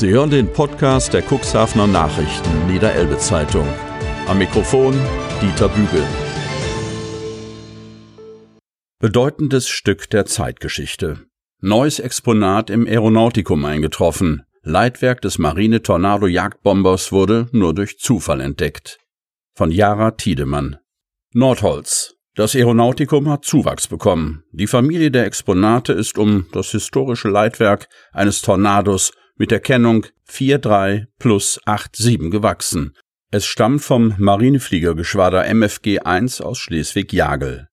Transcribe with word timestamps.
Sie 0.00 0.08
hören 0.08 0.30
den 0.30 0.50
Podcast 0.50 1.12
der 1.12 1.22
Cuxhavener 1.22 1.86
Nachrichten 1.86 2.66
Niederelbe 2.66 3.18
Zeitung. 3.18 3.68
Am 4.28 4.38
Mikrofon 4.38 4.98
Dieter 5.42 5.68
Bügel. 5.68 6.02
Bedeutendes 8.98 9.68
Stück 9.68 10.08
der 10.08 10.24
Zeitgeschichte. 10.24 11.26
Neues 11.60 11.98
Exponat 11.98 12.70
im 12.70 12.86
Aeronautikum 12.86 13.62
eingetroffen. 13.66 14.44
Leitwerk 14.62 15.20
des 15.20 15.36
Marine 15.36 15.82
Tornado 15.82 16.26
Jagdbombers 16.26 17.12
wurde 17.12 17.48
nur 17.52 17.74
durch 17.74 17.98
Zufall 17.98 18.40
entdeckt. 18.40 19.00
Von 19.54 19.70
Jara 19.70 20.12
Tiedemann. 20.12 20.78
Nordholz. 21.34 22.14
Das 22.36 22.54
Aeronautikum 22.54 23.28
hat 23.28 23.44
Zuwachs 23.44 23.86
bekommen. 23.86 24.44
Die 24.50 24.66
Familie 24.66 25.10
der 25.10 25.26
Exponate 25.26 25.92
ist 25.92 26.16
um 26.16 26.46
das 26.52 26.70
historische 26.70 27.28
Leitwerk 27.28 27.86
eines 28.12 28.40
Tornados 28.40 29.12
mit 29.40 29.50
der 29.50 29.60
Kennung 29.60 30.04
43 30.26 31.06
plus 31.18 31.58
87 31.64 32.30
gewachsen. 32.30 32.94
Es 33.30 33.46
stammt 33.46 33.80
vom 33.80 34.14
Marinefliegergeschwader 34.18 35.46
MFG 35.46 36.00
1 36.00 36.42
aus 36.42 36.58
Schleswig-Jagel. 36.58 37.68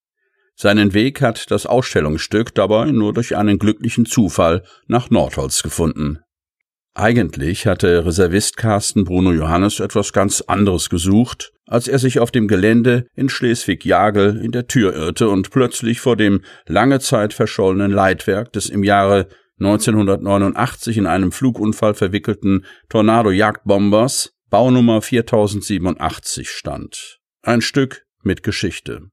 Seinen 0.55 0.93
Weg 0.93 1.19
hat 1.19 1.51
das 1.51 1.65
Ausstellungsstück 1.65 2.55
dabei 2.55 2.85
nur 2.91 3.11
durch 3.11 3.35
einen 3.35 3.59
glücklichen 3.59 4.05
Zufall 4.05 4.63
nach 4.87 5.09
Nordholz 5.09 5.61
gefunden. 5.61 6.19
Eigentlich 6.93 7.67
hatte 7.67 8.05
Reservist 8.05 8.55
Carsten 8.55 9.03
Bruno 9.03 9.33
Johannes 9.33 9.81
etwas 9.81 10.13
ganz 10.13 10.39
anderes 10.39 10.89
gesucht, 10.89 11.51
als 11.65 11.89
er 11.89 11.99
sich 11.99 12.21
auf 12.21 12.31
dem 12.31 12.47
Gelände 12.47 13.07
in 13.13 13.27
Schleswig-Jagel 13.27 14.39
in 14.41 14.53
der 14.53 14.67
Tür 14.67 14.95
irrte 14.95 15.27
und 15.27 15.51
plötzlich 15.51 15.99
vor 15.99 16.15
dem 16.15 16.43
lange 16.65 17.01
Zeit 17.01 17.33
verschollenen 17.33 17.91
Leitwerk 17.91 18.53
des 18.53 18.69
im 18.69 18.85
Jahre 18.85 19.27
1989 19.59 20.97
in 20.97 21.07
einem 21.07 21.31
Flugunfall 21.31 21.93
verwickelten 21.93 22.65
Tornado-Jagdbombers 22.89 24.33
Baunummer 24.49 25.01
4087 25.01 26.49
stand. 26.49 27.19
Ein 27.41 27.61
Stück 27.61 28.05
mit 28.23 28.43
Geschichte. 28.43 29.09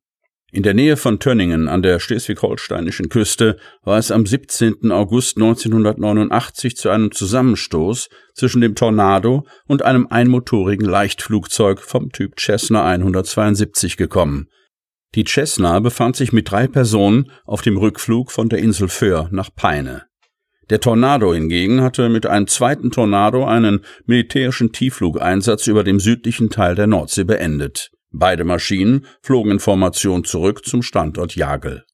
In 0.53 0.62
der 0.62 0.75
Nähe 0.75 0.97
von 0.97 1.19
Tönningen 1.19 1.67
an 1.67 1.83
der 1.83 1.98
schleswig-holsteinischen 1.98 3.09
Küste 3.09 3.56
war 3.83 3.98
es 3.98 4.12
am 4.12 4.25
17. 4.25 4.92
August 4.92 5.37
1989 5.37 6.77
zu 6.77 6.91
einem 6.91 7.11
Zusammenstoß 7.11 8.09
zwischen 8.34 8.61
dem 8.61 8.77
Tornado 8.77 9.48
und 9.67 9.83
einem 9.83 10.06
einmotorigen 10.06 10.89
Leichtflugzeug 10.89 11.81
vom 11.81 12.12
Typ 12.12 12.39
Cessna 12.39 12.84
172 12.84 13.97
gekommen. 13.97 14.47
Die 15.17 15.25
Cessna 15.25 15.81
befand 15.81 16.15
sich 16.15 16.33
mit 16.33 16.48
drei 16.48 16.69
Personen 16.69 17.33
auf 17.45 17.62
dem 17.62 17.77
Rückflug 17.77 18.31
von 18.31 18.48
der 18.48 18.61
Insel 18.61 18.87
Föhr 18.87 19.28
nach 19.33 19.50
Peine. 19.53 20.05
Der 20.70 20.81
Tornado 20.81 21.34
hingegen 21.34 21.83
hatte 21.83 22.09
mit 22.09 22.27
einem 22.27 22.47
zweiten 22.47 22.91
Tornado 22.91 23.45
einen 23.45 23.81
militärischen 24.07 24.73
Tiefflugeinsatz 24.73 25.67
über 25.67 25.84
dem 25.84 26.01
südlichen 26.01 26.48
Teil 26.48 26.75
der 26.75 26.87
Nordsee 26.87 27.25
beendet. 27.25 27.91
Beide 28.11 28.45
Maschinen 28.45 29.06
flogen 29.23 29.53
in 29.53 29.61
Formation 29.61 30.25
zurück 30.25 30.65
zum 30.65 30.83
Standort 30.83 31.34
Jagel. 31.37 31.84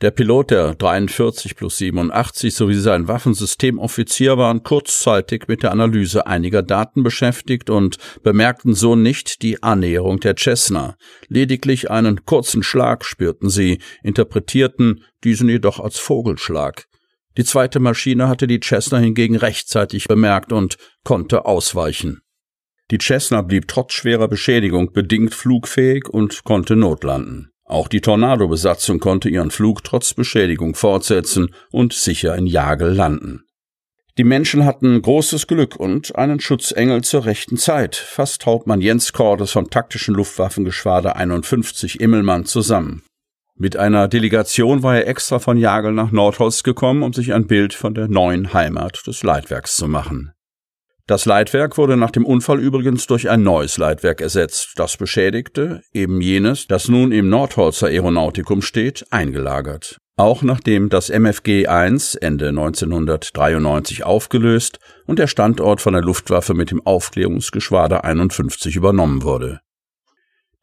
Der 0.00 0.12
Pilot 0.12 0.52
der 0.52 0.74
43 0.76 1.56
plus 1.56 1.78
87 1.78 2.54
sowie 2.54 2.76
sein 2.76 3.08
Waffensystemoffizier 3.08 4.38
waren 4.38 4.62
kurzzeitig 4.62 5.48
mit 5.48 5.64
der 5.64 5.72
Analyse 5.72 6.26
einiger 6.26 6.62
Daten 6.62 7.02
beschäftigt 7.02 7.68
und 7.68 7.98
bemerkten 8.22 8.74
so 8.74 8.94
nicht 8.94 9.42
die 9.42 9.60
Annäherung 9.60 10.20
der 10.20 10.36
Cessna. 10.36 10.96
Lediglich 11.26 11.90
einen 11.90 12.24
kurzen 12.24 12.62
Schlag 12.62 13.04
spürten 13.04 13.50
sie, 13.50 13.80
interpretierten 14.04 15.02
diesen 15.24 15.48
jedoch 15.48 15.80
als 15.80 15.98
Vogelschlag. 15.98 16.87
Die 17.38 17.44
zweite 17.44 17.78
Maschine 17.78 18.26
hatte 18.28 18.48
die 18.48 18.58
Cessna 18.58 18.98
hingegen 18.98 19.36
rechtzeitig 19.36 20.08
bemerkt 20.08 20.52
und 20.52 20.76
konnte 21.04 21.44
ausweichen. 21.44 22.20
Die 22.90 22.98
Cessna 22.98 23.42
blieb 23.42 23.68
trotz 23.68 23.92
schwerer 23.92 24.26
Beschädigung 24.26 24.92
bedingt 24.92 25.34
flugfähig 25.34 26.08
und 26.08 26.42
konnte 26.42 26.74
notlanden. 26.74 27.52
Auch 27.64 27.86
die 27.86 28.00
Tornado-Besatzung 28.00 28.98
konnte 28.98 29.28
ihren 29.28 29.52
Flug 29.52 29.84
trotz 29.84 30.14
Beschädigung 30.14 30.74
fortsetzen 30.74 31.54
und 31.70 31.92
sicher 31.92 32.34
in 32.34 32.48
Jagel 32.48 32.92
landen. 32.92 33.44
Die 34.16 34.24
Menschen 34.24 34.64
hatten 34.64 35.00
großes 35.00 35.46
Glück 35.46 35.76
und 35.76 36.16
einen 36.16 36.40
Schutzengel 36.40 37.04
zur 37.04 37.24
rechten 37.24 37.56
Zeit, 37.56 37.94
fasst 37.94 38.46
Hauptmann 38.46 38.80
Jens 38.80 39.12
Kordes 39.12 39.52
vom 39.52 39.70
taktischen 39.70 40.16
Luftwaffengeschwader 40.16 41.14
51 41.14 42.00
Immelmann 42.00 42.46
zusammen. 42.46 43.04
Mit 43.60 43.76
einer 43.76 44.06
Delegation 44.06 44.84
war 44.84 44.98
er 44.98 45.08
extra 45.08 45.40
von 45.40 45.56
Jagel 45.56 45.92
nach 45.92 46.12
Nordholz 46.12 46.62
gekommen, 46.62 47.02
um 47.02 47.12
sich 47.12 47.34
ein 47.34 47.48
Bild 47.48 47.74
von 47.74 47.92
der 47.92 48.06
neuen 48.06 48.52
Heimat 48.52 49.04
des 49.04 49.24
Leitwerks 49.24 49.74
zu 49.74 49.88
machen. 49.88 50.30
Das 51.08 51.24
Leitwerk 51.24 51.76
wurde 51.76 51.96
nach 51.96 52.12
dem 52.12 52.24
Unfall 52.24 52.60
übrigens 52.60 53.08
durch 53.08 53.28
ein 53.28 53.42
neues 53.42 53.76
Leitwerk 53.76 54.20
ersetzt. 54.20 54.74
Das 54.76 54.96
beschädigte, 54.96 55.82
eben 55.92 56.20
jenes, 56.20 56.68
das 56.68 56.86
nun 56.88 57.10
im 57.10 57.28
Nordholzer 57.28 57.88
Aeronautikum 57.88 58.62
steht, 58.62 59.06
eingelagert. 59.10 59.96
Auch 60.16 60.42
nachdem 60.42 60.88
das 60.88 61.10
MFG 61.10 61.66
1 61.66 62.14
Ende 62.14 62.50
1993 62.50 64.04
aufgelöst 64.04 64.78
und 65.06 65.18
der 65.18 65.26
Standort 65.26 65.80
von 65.80 65.94
der 65.94 66.02
Luftwaffe 66.02 66.54
mit 66.54 66.70
dem 66.70 66.86
Aufklärungsgeschwader 66.86 68.04
51 68.04 68.76
übernommen 68.76 69.24
wurde. 69.24 69.60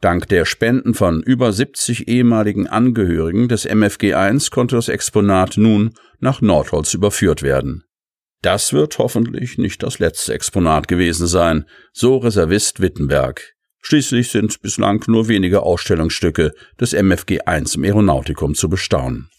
Dank 0.01 0.28
der 0.28 0.45
Spenden 0.45 0.94
von 0.94 1.23
über 1.23 1.51
70 1.51 2.07
ehemaligen 2.07 2.67
Angehörigen 2.67 3.47
des 3.47 3.66
MFG 3.66 4.13
1 4.13 4.51
konnte 4.51 4.75
das 4.75 4.89
Exponat 4.89 5.57
nun 5.57 5.94
nach 6.19 6.41
Nordholz 6.41 6.94
überführt 6.94 7.41
werden. 7.41 7.83
Das 8.41 8.73
wird 8.73 8.97
hoffentlich 9.00 9.57
nicht 9.57 9.81
das 9.81 10.00
letzte 10.00 10.34
Exponat 10.34 10.88
gewesen 10.88 11.25
sein, 11.25 11.66
so 11.94 12.17
Reservist 12.17 12.79
Wittenberg. 12.81 13.55
Schließlich 13.81 14.29
sind 14.29 14.61
bislang 14.61 15.03
nur 15.07 15.28
wenige 15.28 15.61
Ausstellungsstücke 15.61 16.53
des 16.79 16.94
MFG 16.94 17.41
1 17.41 17.75
im 17.75 17.84
Aeronautikum 17.84 18.53
zu 18.53 18.69
bestaunen. 18.69 19.29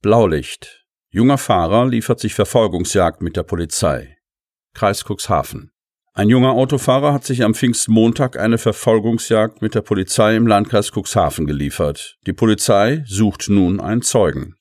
Blaulicht 0.00 0.83
Junger 1.16 1.38
Fahrer 1.38 1.86
liefert 1.86 2.18
sich 2.18 2.34
Verfolgungsjagd 2.34 3.22
mit 3.22 3.36
der 3.36 3.44
Polizei. 3.44 4.16
Kreis 4.74 5.04
Cuxhaven. 5.04 5.70
Ein 6.12 6.28
junger 6.28 6.50
Autofahrer 6.50 7.12
hat 7.12 7.24
sich 7.24 7.44
am 7.44 7.54
Pfingstmontag 7.54 8.36
eine 8.36 8.58
Verfolgungsjagd 8.58 9.62
mit 9.62 9.76
der 9.76 9.82
Polizei 9.82 10.34
im 10.34 10.48
Landkreis 10.48 10.90
Cuxhaven 10.90 11.46
geliefert. 11.46 12.16
Die 12.26 12.32
Polizei 12.32 13.04
sucht 13.06 13.48
nun 13.48 13.78
einen 13.78 14.02
Zeugen. 14.02 14.56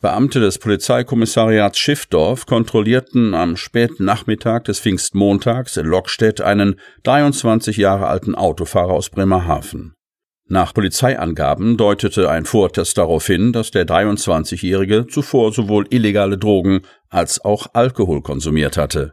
Beamte 0.00 0.40
des 0.40 0.58
Polizeikommissariats 0.58 1.78
Schiffdorf 1.78 2.46
kontrollierten 2.46 3.34
am 3.34 3.58
späten 3.58 4.06
Nachmittag 4.06 4.64
des 4.64 4.80
Pfingstmontags 4.80 5.76
in 5.76 5.84
Lockstedt 5.84 6.40
einen 6.40 6.80
23 7.02 7.76
Jahre 7.76 8.06
alten 8.06 8.34
Autofahrer 8.34 8.94
aus 8.94 9.10
Bremerhaven. 9.10 9.97
Nach 10.50 10.72
Polizeiangaben 10.72 11.76
deutete 11.76 12.30
ein 12.30 12.46
Vortest 12.46 12.96
darauf 12.96 13.26
hin, 13.26 13.52
dass 13.52 13.70
der 13.70 13.86
23-Jährige 13.86 15.06
zuvor 15.06 15.52
sowohl 15.52 15.86
illegale 15.90 16.38
Drogen 16.38 16.80
als 17.10 17.44
auch 17.44 17.66
Alkohol 17.74 18.22
konsumiert 18.22 18.78
hatte. 18.78 19.12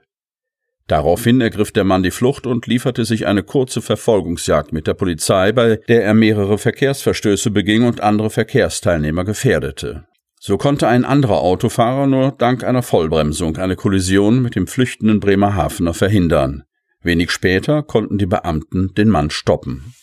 Daraufhin 0.88 1.42
ergriff 1.42 1.72
der 1.72 1.84
Mann 1.84 2.04
die 2.04 2.12
Flucht 2.12 2.48
und 2.48 2.68
lieferte 2.68 3.04
sich 3.04 3.28
eine 3.28 3.44
kurze 3.44 3.82
Verfolgungsjagd 3.82 4.72
mit 4.72 4.88
der 4.88 4.94
Polizei, 4.94 5.52
bei 5.52 5.78
der 5.88 6.06
er 6.06 6.14
mehrere 6.14 6.58
Verkehrsverstöße 6.58 7.52
beging 7.52 7.84
und 7.84 8.00
andere 8.00 8.30
Verkehrsteilnehmer 8.30 9.26
gefährdete. 9.26 10.06
So 10.40 10.58
konnte 10.58 10.88
ein 10.88 11.04
anderer 11.04 11.42
Autofahrer 11.42 12.08
nur 12.08 12.32
dank 12.32 12.64
einer 12.64 12.84
Vollbremsung 12.84 13.58
eine 13.58 13.76
Kollision 13.76 14.42
mit 14.42 14.56
dem 14.56 14.68
flüchtenden 14.68 15.20
Bremerhavener 15.20 15.94
verhindern. 15.94 16.64
Wenig 17.02 17.32
später 17.32 17.84
konnten 17.84 18.20
die 18.20 18.28
Beamten 18.28 18.94
den 18.94 19.10
Mann 19.10 19.32
stoppen. 19.32 19.94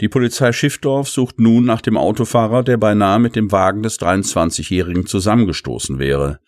Die 0.00 0.08
Polizei 0.08 0.52
Schiffdorf 0.52 1.08
sucht 1.08 1.40
nun 1.40 1.64
nach 1.64 1.80
dem 1.80 1.96
Autofahrer, 1.96 2.62
der 2.62 2.76
beinahe 2.76 3.18
mit 3.18 3.34
dem 3.34 3.50
Wagen 3.50 3.82
des 3.82 3.98
23-Jährigen 3.98 5.06
zusammengestoßen 5.06 5.98
wäre. 5.98 6.38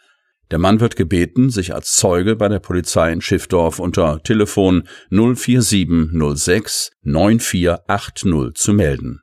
Der 0.53 0.59
Mann 0.59 0.81
wird 0.81 0.95
gebeten, 0.97 1.51
sich 1.51 1.75
als 1.75 1.97
Zeuge 1.97 2.37
bei 2.37 2.49
der 2.49 2.61
Polizei 2.61 3.13
in 3.13 3.21
Schiffdorf 3.21 3.81
unter 3.81 4.23
Telefon 4.23 4.85
04706 5.11 6.93
9480 7.03 8.55
zu 8.55 8.73
melden. 8.73 9.21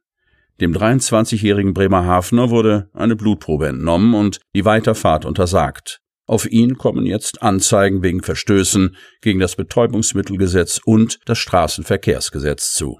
Dem 0.60 0.74
23-jährigen 0.74 1.74
Bremerhavener 1.74 2.50
wurde 2.50 2.90
eine 2.94 3.16
Blutprobe 3.16 3.68
entnommen 3.68 4.14
und 4.14 4.40
die 4.56 4.66
Weiterfahrt 4.66 5.24
untersagt. 5.26 6.00
Auf 6.26 6.46
ihn 6.50 6.78
kommen 6.78 7.06
jetzt 7.06 7.42
Anzeigen 7.42 8.04
wegen 8.04 8.22
Verstößen 8.22 8.96
gegen 9.22 9.40
das 9.40 9.56
Betäubungsmittelgesetz 9.56 10.82
und 10.84 11.20
das 11.26 11.38
Straßenverkehrsgesetz 11.38 12.74
zu. 12.74 13.00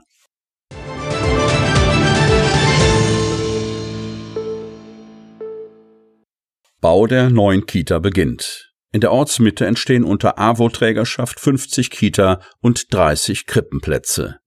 Bau 6.88 7.06
der 7.06 7.30
neuen 7.30 7.66
Kita 7.66 8.00
beginnt. 8.00 8.72
In 8.94 9.02
der 9.02 9.12
Ortsmitte 9.12 9.66
entstehen 9.66 10.06
unter 10.06 10.40
AWO-Trägerschaft 10.40 11.38
50 11.38 11.90
Kita 11.90 12.40
und 12.62 12.94
30 12.94 13.46
Krippenplätze. 13.46 14.38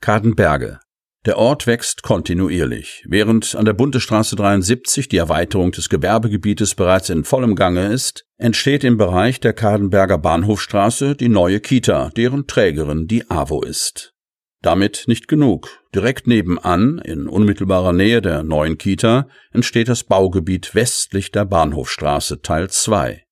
Kadenberge. 0.00 0.80
Der 1.26 1.36
Ort 1.36 1.66
wächst 1.66 2.02
kontinuierlich. 2.02 3.04
Während 3.06 3.54
an 3.54 3.66
der 3.66 3.74
Bundesstraße 3.74 4.34
73 4.34 5.10
die 5.10 5.18
Erweiterung 5.18 5.72
des 5.72 5.90
Gewerbegebietes 5.90 6.74
bereits 6.74 7.10
in 7.10 7.24
vollem 7.24 7.54
Gange 7.54 7.88
ist, 7.88 8.24
entsteht 8.38 8.82
im 8.82 8.96
Bereich 8.96 9.38
der 9.38 9.52
Kadenberger 9.52 10.16
Bahnhofstraße 10.16 11.16
die 11.16 11.28
neue 11.28 11.60
Kita, 11.60 12.08
deren 12.16 12.46
Trägerin 12.46 13.08
die 13.08 13.28
AWO 13.28 13.60
ist. 13.60 14.14
Damit 14.62 15.04
nicht 15.06 15.26
genug. 15.26 15.68
Direkt 15.94 16.26
nebenan, 16.26 16.98
in 16.98 17.26
unmittelbarer 17.26 17.92
Nähe 17.92 18.20
der 18.20 18.42
neuen 18.42 18.76
Kita, 18.76 19.26
entsteht 19.52 19.88
das 19.88 20.04
Baugebiet 20.04 20.74
westlich 20.74 21.32
der 21.32 21.46
Bahnhofstraße 21.46 22.42
Teil 22.42 22.68
2. 22.68 23.24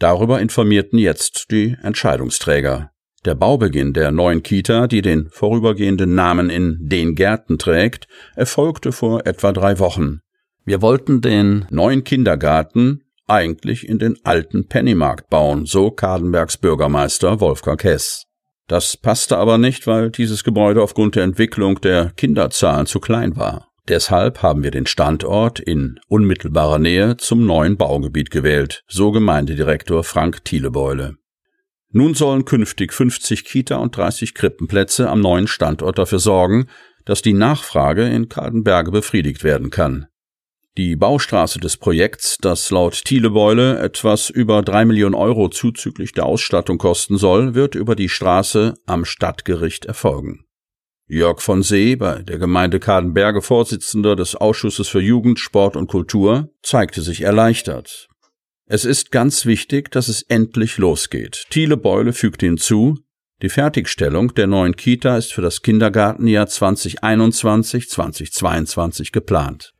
Darüber 0.00 0.40
informierten 0.40 0.98
jetzt 0.98 1.52
die 1.52 1.76
Entscheidungsträger. 1.82 2.90
Der 3.24 3.36
Baubeginn 3.36 3.92
der 3.92 4.10
neuen 4.10 4.42
Kita, 4.42 4.88
die 4.88 5.00
den 5.00 5.28
vorübergehenden 5.30 6.16
Namen 6.16 6.50
in 6.50 6.78
den 6.80 7.14
Gärten 7.14 7.56
trägt, 7.56 8.08
erfolgte 8.34 8.90
vor 8.90 9.24
etwa 9.24 9.52
drei 9.52 9.78
Wochen. 9.78 10.18
Wir 10.64 10.82
wollten 10.82 11.20
den 11.20 11.66
neuen 11.70 12.02
Kindergarten 12.02 13.04
eigentlich 13.28 13.88
in 13.88 14.00
den 14.00 14.16
alten 14.24 14.66
Pennymarkt 14.66 15.30
bauen, 15.30 15.66
so 15.66 15.92
Kadenbergs 15.92 16.56
Bürgermeister 16.56 17.40
Wolfgang 17.40 17.82
Hess. 17.84 18.26
Das 18.72 18.96
passte 18.96 19.36
aber 19.36 19.58
nicht, 19.58 19.86
weil 19.86 20.10
dieses 20.10 20.44
Gebäude 20.44 20.82
aufgrund 20.82 21.14
der 21.14 21.24
Entwicklung 21.24 21.82
der 21.82 22.10
Kinderzahlen 22.16 22.86
zu 22.86 23.00
klein 23.00 23.36
war. 23.36 23.68
Deshalb 23.86 24.42
haben 24.42 24.62
wir 24.62 24.70
den 24.70 24.86
Standort 24.86 25.60
in 25.60 26.00
unmittelbarer 26.08 26.78
Nähe 26.78 27.18
zum 27.18 27.44
neuen 27.44 27.76
Baugebiet 27.76 28.30
gewählt, 28.30 28.82
so 28.88 29.12
Gemeindedirektor 29.12 30.04
Frank 30.04 30.46
Thielebeule. 30.46 31.16
Nun 31.90 32.14
sollen 32.14 32.46
künftig 32.46 32.94
50 32.94 33.44
Kita- 33.44 33.76
und 33.76 33.94
30 33.94 34.32
Krippenplätze 34.32 35.10
am 35.10 35.20
neuen 35.20 35.48
Standort 35.48 35.98
dafür 35.98 36.18
sorgen, 36.18 36.66
dass 37.04 37.20
die 37.20 37.34
Nachfrage 37.34 38.08
in 38.08 38.30
Kaldenberge 38.30 38.90
befriedigt 38.90 39.44
werden 39.44 39.68
kann. 39.68 40.06
Die 40.78 40.96
Baustraße 40.96 41.60
des 41.60 41.76
Projekts, 41.76 42.38
das 42.40 42.70
laut 42.70 43.04
Thielebeule 43.04 43.78
etwas 43.78 44.30
über 44.30 44.62
drei 44.62 44.86
Millionen 44.86 45.14
Euro 45.14 45.50
zuzüglich 45.50 46.12
der 46.12 46.24
Ausstattung 46.24 46.78
kosten 46.78 47.18
soll, 47.18 47.54
wird 47.54 47.74
über 47.74 47.94
die 47.94 48.08
Straße 48.08 48.72
am 48.86 49.04
Stadtgericht 49.04 49.84
erfolgen. 49.84 50.46
Jörg 51.06 51.42
von 51.42 51.62
See, 51.62 51.94
bei 51.96 52.22
der 52.22 52.38
Gemeinde 52.38 52.80
Kadenberge 52.80 53.42
Vorsitzender 53.42 54.16
des 54.16 54.34
Ausschusses 54.34 54.88
für 54.88 55.02
Jugend, 55.02 55.38
Sport 55.38 55.76
und 55.76 55.88
Kultur, 55.88 56.48
zeigte 56.62 57.02
sich 57.02 57.20
erleichtert. 57.20 58.08
Es 58.64 58.86
ist 58.86 59.10
ganz 59.10 59.44
wichtig, 59.44 59.90
dass 59.90 60.08
es 60.08 60.22
endlich 60.22 60.78
losgeht. 60.78 61.44
Thiele 61.50 61.76
Beule 61.76 62.14
fügt 62.14 62.40
hinzu, 62.40 62.96
die 63.42 63.50
Fertigstellung 63.50 64.32
der 64.32 64.46
neuen 64.46 64.74
Kita 64.74 65.18
ist 65.18 65.34
für 65.34 65.42
das 65.42 65.60
Kindergartenjahr 65.60 66.46
2021-2022 66.46 69.12
geplant. 69.12 69.74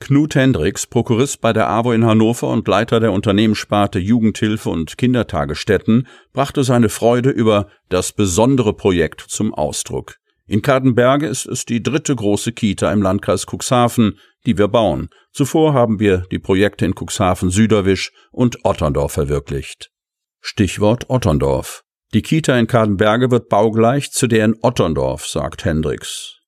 Knut 0.00 0.34
Hendricks, 0.34 0.86
Prokurist 0.86 1.40
bei 1.40 1.52
der 1.52 1.68
AWO 1.68 1.92
in 1.92 2.04
Hannover 2.04 2.48
und 2.48 2.66
Leiter 2.66 3.00
der 3.00 3.12
Unternehmenssparte 3.12 3.98
Jugendhilfe 3.98 4.70
und 4.70 4.96
Kindertagesstätten, 4.96 6.08
brachte 6.32 6.64
seine 6.64 6.88
Freude 6.88 7.30
über 7.30 7.68
das 7.90 8.12
besondere 8.12 8.72
Projekt 8.72 9.20
zum 9.20 9.54
Ausdruck. 9.54 10.16
In 10.46 10.62
Kadenberge 10.62 11.28
ist 11.28 11.46
es 11.46 11.64
die 11.64 11.82
dritte 11.82 12.16
große 12.16 12.52
Kita 12.52 12.90
im 12.90 13.02
Landkreis 13.02 13.46
Cuxhaven, 13.46 14.18
die 14.46 14.58
wir 14.58 14.68
bauen. 14.68 15.10
Zuvor 15.32 15.74
haben 15.74 16.00
wir 16.00 16.24
die 16.32 16.40
Projekte 16.40 16.86
in 16.86 16.94
Cuxhaven 16.94 17.50
Süderwisch 17.50 18.10
und 18.32 18.64
Otterndorf 18.64 19.12
verwirklicht. 19.12 19.90
Stichwort 20.40 21.08
Otterndorf. 21.08 21.84
Die 22.14 22.22
Kita 22.22 22.58
in 22.58 22.66
Kadenberge 22.66 23.30
wird 23.30 23.48
baugleich 23.48 24.10
zu 24.10 24.26
der 24.26 24.46
in 24.46 24.56
Otterndorf, 24.62 25.26
sagt 25.26 25.64
Hendricks. 25.64 26.39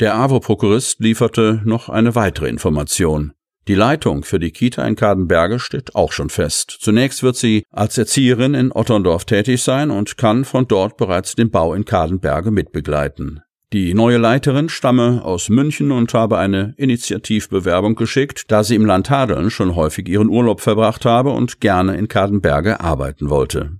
Der 0.00 0.14
AWO-Prokurist 0.14 1.00
lieferte 1.00 1.60
noch 1.64 1.88
eine 1.88 2.14
weitere 2.14 2.48
Information. 2.48 3.32
Die 3.66 3.74
Leitung 3.74 4.22
für 4.22 4.38
die 4.38 4.52
Kita 4.52 4.86
in 4.86 4.94
Kadenberge 4.94 5.58
steht 5.58 5.96
auch 5.96 6.12
schon 6.12 6.30
fest. 6.30 6.78
Zunächst 6.80 7.24
wird 7.24 7.34
sie 7.34 7.64
als 7.72 7.98
Erzieherin 7.98 8.54
in 8.54 8.70
Otterndorf 8.70 9.24
tätig 9.24 9.60
sein 9.60 9.90
und 9.90 10.16
kann 10.16 10.44
von 10.44 10.68
dort 10.68 10.96
bereits 10.98 11.34
den 11.34 11.50
Bau 11.50 11.74
in 11.74 11.84
Kadenberge 11.84 12.52
mitbegleiten. 12.52 13.40
Die 13.72 13.92
neue 13.92 14.18
Leiterin 14.18 14.68
stamme 14.68 15.22
aus 15.24 15.48
München 15.48 15.90
und 15.90 16.14
habe 16.14 16.38
eine 16.38 16.74
Initiativbewerbung 16.76 17.96
geschickt, 17.96 18.52
da 18.52 18.62
sie 18.62 18.76
im 18.76 18.86
Land 18.86 19.10
Hadeln 19.10 19.50
schon 19.50 19.74
häufig 19.74 20.08
ihren 20.08 20.28
Urlaub 20.28 20.60
verbracht 20.60 21.04
habe 21.06 21.30
und 21.30 21.60
gerne 21.60 21.96
in 21.96 22.06
Kadenberge 22.06 22.80
arbeiten 22.80 23.30
wollte. 23.30 23.72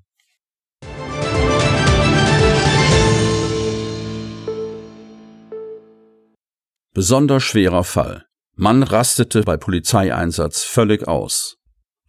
Besonders 6.95 7.43
schwerer 7.43 7.85
Fall. 7.85 8.25
Mann 8.57 8.83
rastete 8.83 9.43
bei 9.43 9.57
Polizeieinsatz 9.57 10.65
völlig 10.65 11.07
aus. 11.07 11.59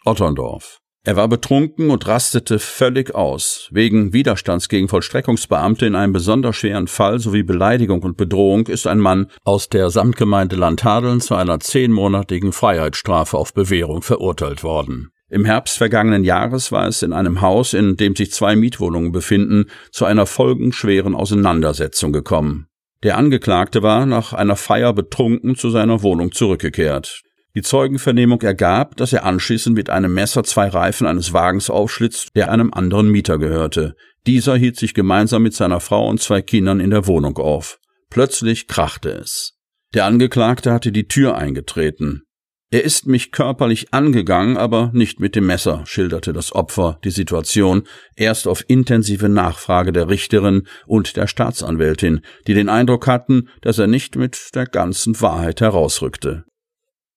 Otterndorf. 0.05 0.79
Er 1.05 1.15
war 1.15 1.27
betrunken 1.27 1.91
und 1.91 2.07
rastete 2.07 2.59
völlig 2.59 3.15
aus. 3.15 3.69
Wegen 3.71 4.13
Widerstands 4.13 4.67
gegen 4.67 4.89
Vollstreckungsbeamte 4.89 5.85
in 5.85 5.95
einem 5.95 6.13
besonders 6.13 6.57
schweren 6.57 6.87
Fall 6.87 7.19
sowie 7.19 7.43
Beleidigung 7.43 8.03
und 8.03 8.17
Bedrohung 8.17 8.67
ist 8.67 8.85
ein 8.85 8.99
Mann 8.99 9.27
aus 9.43 9.69
der 9.69 9.89
Samtgemeinde 9.89 10.55
Landhadeln 10.55 11.21
zu 11.21 11.35
einer 11.35 11.59
zehnmonatigen 11.59 12.51
Freiheitsstrafe 12.51 13.37
auf 13.37 13.53
Bewährung 13.53 14.01
verurteilt 14.01 14.63
worden. 14.63 15.11
Im 15.29 15.45
Herbst 15.45 15.77
vergangenen 15.77 16.23
Jahres 16.23 16.71
war 16.71 16.87
es 16.87 17.03
in 17.03 17.13
einem 17.13 17.41
Haus, 17.41 17.73
in 17.73 17.95
dem 17.95 18.15
sich 18.15 18.31
zwei 18.31 18.55
Mietwohnungen 18.55 19.11
befinden, 19.11 19.65
zu 19.91 20.05
einer 20.05 20.25
folgenschweren 20.25 21.15
Auseinandersetzung 21.15 22.11
gekommen. 22.11 22.69
Der 23.04 23.18
Angeklagte 23.18 23.81
war 23.81 24.06
nach 24.06 24.34
einer 24.34 24.57
Feier 24.57 24.94
betrunken 24.94 25.56
zu 25.56 25.69
seiner 25.69 26.04
Wohnung 26.04 26.34
zurückgekehrt. 26.34 27.22
Die 27.56 27.62
Zeugenvernehmung 27.62 28.42
ergab, 28.42 28.98
dass 28.98 29.13
er 29.13 29.25
anschließend 29.25 29.75
mit 29.75 29.90
einem 29.90 30.13
Messer 30.13 30.44
zwei 30.44 30.68
Reifen 30.68 31.07
eines 31.07 31.34
Wagens 31.34 31.69
aufschlitzt, 31.69 32.30
der 32.36 32.51
einem 32.51 32.74
anderen 32.74 33.10
Mieter 33.10 33.38
gehörte. 33.38 33.96
Dieser 34.28 34.56
hielt 34.56 34.78
sich 34.78 34.94
gemeinsam 34.94 35.44
mit 35.44 35.54
seiner 35.54 35.80
Frau 35.80 36.07
und 36.07 36.22
zwei 36.22 36.42
Kindern 36.42 36.80
in 36.80 36.92
der 36.92 37.07
Wohnung 37.07 37.38
auf. 37.38 37.80
Plötzlich 38.10 38.68
krachte 38.68 39.10
es. 39.10 39.54
Der 39.94 40.06
Angeklagte 40.06 40.72
hatte 40.72 40.92
die 40.92 41.07
Tür 41.07 41.38
eingetreten. 41.38 42.24
Er 42.71 42.83
ist 42.83 43.07
mich 43.07 43.31
körperlich 43.31 43.95
angegangen, 43.95 44.56
aber 44.56 44.92
nicht 44.94 45.19
mit 45.19 45.36
dem 45.36 45.48
Messer, 45.48 45.83
schilderte 45.88 46.33
das 46.33 46.54
Opfer 46.54 47.00
die 47.04 47.10
Situation 47.10 47.83
erst 48.16 48.48
auf 48.48 48.63
intensive 48.68 49.27
Nachfrage 49.27 49.92
der 49.92 50.07
Richterin 50.07 50.68
und 50.86 51.18
der 51.18 51.25
Staatsanwältin, 51.25 52.21
die 52.45 52.54
den 52.54 52.69
Eindruck 52.69 53.07
hatten, 53.07 53.50
dass 53.62 53.79
er 53.79 53.88
nicht 53.88 54.17
mit 54.17 54.50
der 54.53 54.65
ganzen 54.65 55.20
Wahrheit 55.20 55.62
herausrückte. 55.62 56.43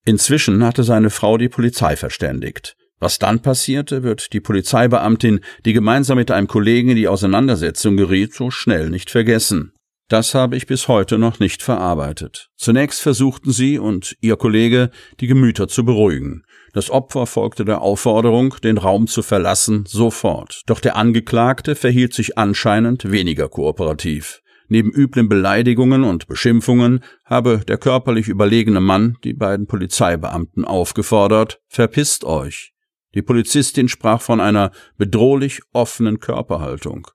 Inzwischen 0.07 0.65
hatte 0.65 0.85
seine 0.85 1.11
Frau 1.11 1.37
die 1.37 1.51
Polizei 1.51 1.97
verständigt. 1.97 2.75
Was 2.99 3.19
dann 3.19 3.43
passierte, 3.43 4.03
wird 4.03 4.33
die 4.33 4.41
Polizeibeamtin, 4.41 5.41
die 5.67 5.75
gemeinsam 5.75 6.17
mit 6.17 6.31
einem 6.31 6.47
Kollegen 6.47 6.91
in 6.91 6.97
die 6.97 7.09
Auseinandersetzung 7.09 7.99
geriet, 7.99 8.33
so 8.33 8.51
schnell 8.51 8.89
nicht 8.89 9.11
vergessen. 9.11 9.73
Das 10.13 10.35
habe 10.35 10.59
ich 10.59 10.67
bis 10.67 10.89
heute 10.89 11.17
noch 11.17 11.39
nicht 11.39 11.63
verarbeitet. 11.63 12.51
Zunächst 12.59 13.01
versuchten 13.01 13.51
sie 13.51 13.79
und 13.79 14.15
ihr 14.21 14.37
Kollege, 14.37 14.91
die 15.21 15.27
Gemüter 15.27 15.69
zu 15.69 15.87
beruhigen. 15.87 16.43
Das 16.75 16.91
Opfer 16.91 17.27
folgte 17.27 17.65
der 17.65 17.81
Aufforderung, 17.81 18.55
den 18.63 18.77
Raum 18.77 19.07
zu 19.07 19.23
verlassen, 19.23 19.85
sofort. 19.89 20.65
Doch 20.67 20.81
der 20.81 20.97
Angeklagte 20.97 21.75
verhielt 21.75 22.13
sich 22.13 22.37
anscheinend 22.37 23.11
weniger 23.11 23.49
kooperativ. 23.49 24.43
Neben 24.69 24.93
üblen 24.93 25.31
Beleidigungen 25.31 26.05
und 26.05 26.27
Beschimpfungen 26.27 27.01
habe 27.25 27.63
der 27.67 27.79
körperlich 27.79 28.29
überlegene 28.29 28.83
Mann 28.83 29.17
die 29.25 29.33
beiden 29.33 29.67
Polizeibeamten 29.67 30.67
aufgefordert, 30.67 31.63
verpisst 31.69 32.25
euch. 32.25 32.75
Die 33.15 33.23
Polizistin 33.23 33.89
sprach 33.89 34.21
von 34.21 34.41
einer 34.41 34.73
bedrohlich 34.99 35.63
offenen 35.73 36.21
Körperhaltung. 36.21 37.09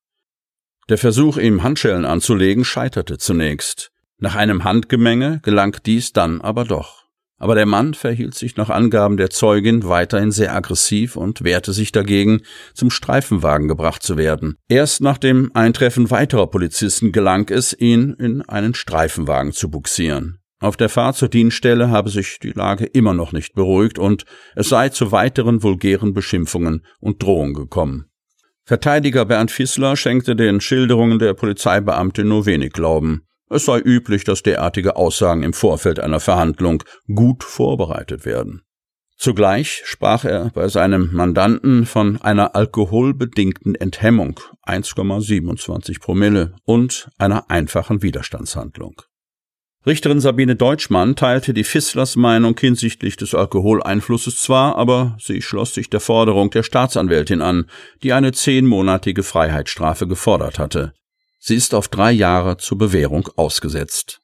Der 0.89 0.97
Versuch, 0.97 1.37
ihm 1.37 1.63
Handschellen 1.63 2.05
anzulegen, 2.05 2.63
scheiterte 2.63 3.17
zunächst. 3.17 3.91
Nach 4.19 4.35
einem 4.35 4.63
Handgemenge 4.63 5.41
gelang 5.43 5.75
dies 5.85 6.13
dann 6.13 6.39
aber 6.39 6.63
doch. 6.63 7.07
Aber 7.39 7.55
der 7.55 7.65
Mann 7.65 7.93
verhielt 7.93 8.33
sich 8.33 8.55
nach 8.55 8.69
Angaben 8.69 9.17
der 9.17 9.29
Zeugin 9.29 9.87
weiterhin 9.87 10.31
sehr 10.31 10.55
aggressiv 10.55 11.15
und 11.17 11.43
wehrte 11.43 11.71
sich 11.71 11.91
dagegen, 11.91 12.41
zum 12.73 12.89
Streifenwagen 12.89 13.67
gebracht 13.67 14.01
zu 14.01 14.17
werden. 14.17 14.55
Erst 14.69 15.01
nach 15.01 15.17
dem 15.17 15.51
Eintreffen 15.53 16.09
weiterer 16.09 16.47
Polizisten 16.47 17.11
gelang 17.11 17.49
es, 17.49 17.73
ihn 17.77 18.13
in 18.13 18.41
einen 18.43 18.73
Streifenwagen 18.73 19.51
zu 19.51 19.69
buxieren. 19.69 20.39
Auf 20.59 20.77
der 20.77 20.89
Fahrt 20.89 21.17
zur 21.17 21.29
Dienststelle 21.29 21.89
habe 21.89 22.09
sich 22.09 22.39
die 22.39 22.53
Lage 22.53 22.85
immer 22.85 23.13
noch 23.13 23.33
nicht 23.33 23.53
beruhigt 23.53 23.99
und 23.99 24.23
es 24.55 24.69
sei 24.69 24.89
zu 24.89 25.11
weiteren 25.11 25.61
vulgären 25.61 26.13
Beschimpfungen 26.13 26.83
und 26.99 27.21
Drohungen 27.21 27.53
gekommen. 27.53 28.07
Verteidiger 28.67 29.23
Bernd 29.23 29.49
Fissler 29.49 29.95
schenkte 29.95 30.35
den 30.35 30.59
Schilderungen 30.59 31.19
der 31.19 31.33
Polizeibeamtin 31.33 32.27
nur 32.27 32.45
wenig 32.45 32.73
Glauben. 32.73 33.25
Es 33.49 33.63
sei 33.63 33.79
üblich, 33.79 34.25
dass 34.25 34.43
derartige 34.43 34.97
Aussagen 34.97 35.43
im 35.43 35.53
Vorfeld 35.53 36.01
einer 36.01 36.19
Verhandlung 36.19 36.83
gut 37.07 37.45
vorbereitet 37.45 38.25
werden. 38.25 38.63
Zugleich 39.15 39.83
sprach 39.85 40.25
er 40.25 40.49
bei 40.49 40.67
seinem 40.67 41.13
Mandanten 41.13 41.85
von 41.85 42.21
einer 42.21 42.55
alkoholbedingten 42.55 43.73
Enthemmung 43.75 44.37
1,27 44.65 46.01
Promille 46.01 46.53
und 46.65 47.09
einer 47.17 47.49
einfachen 47.49 48.01
Widerstandshandlung. 48.01 49.01
Richterin 49.87 50.19
Sabine 50.19 50.57
Deutschmann 50.57 51.15
teilte 51.15 51.53
die 51.53 51.63
Fisslers 51.63 52.17
Meinung 52.17 52.59
hinsichtlich 52.59 53.15
des 53.15 53.33
Alkoholeinflusses 53.33 54.41
zwar, 54.41 54.75
aber 54.75 55.15
sie 55.17 55.41
schloss 55.41 55.73
sich 55.73 55.89
der 55.89 56.01
Forderung 56.01 56.49
der 56.49 56.63
Staatsanwältin 56.63 57.41
an, 57.41 57.69
die 58.03 58.11
eine 58.11 58.33
zehnmonatige 58.33 59.23
Freiheitsstrafe 59.23 60.05
gefordert 60.05 60.59
hatte. 60.59 60.93
Sie 61.39 61.55
ist 61.55 61.73
auf 61.73 61.87
drei 61.87 62.11
Jahre 62.11 62.57
zur 62.57 62.77
Bewährung 62.77 63.29
ausgesetzt. 63.37 64.19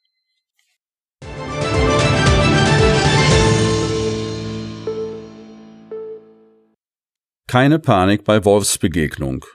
Keine 7.48 7.80
Panik 7.80 8.26
bei 8.26 8.44
Wolfsbegegnung. 8.44 9.46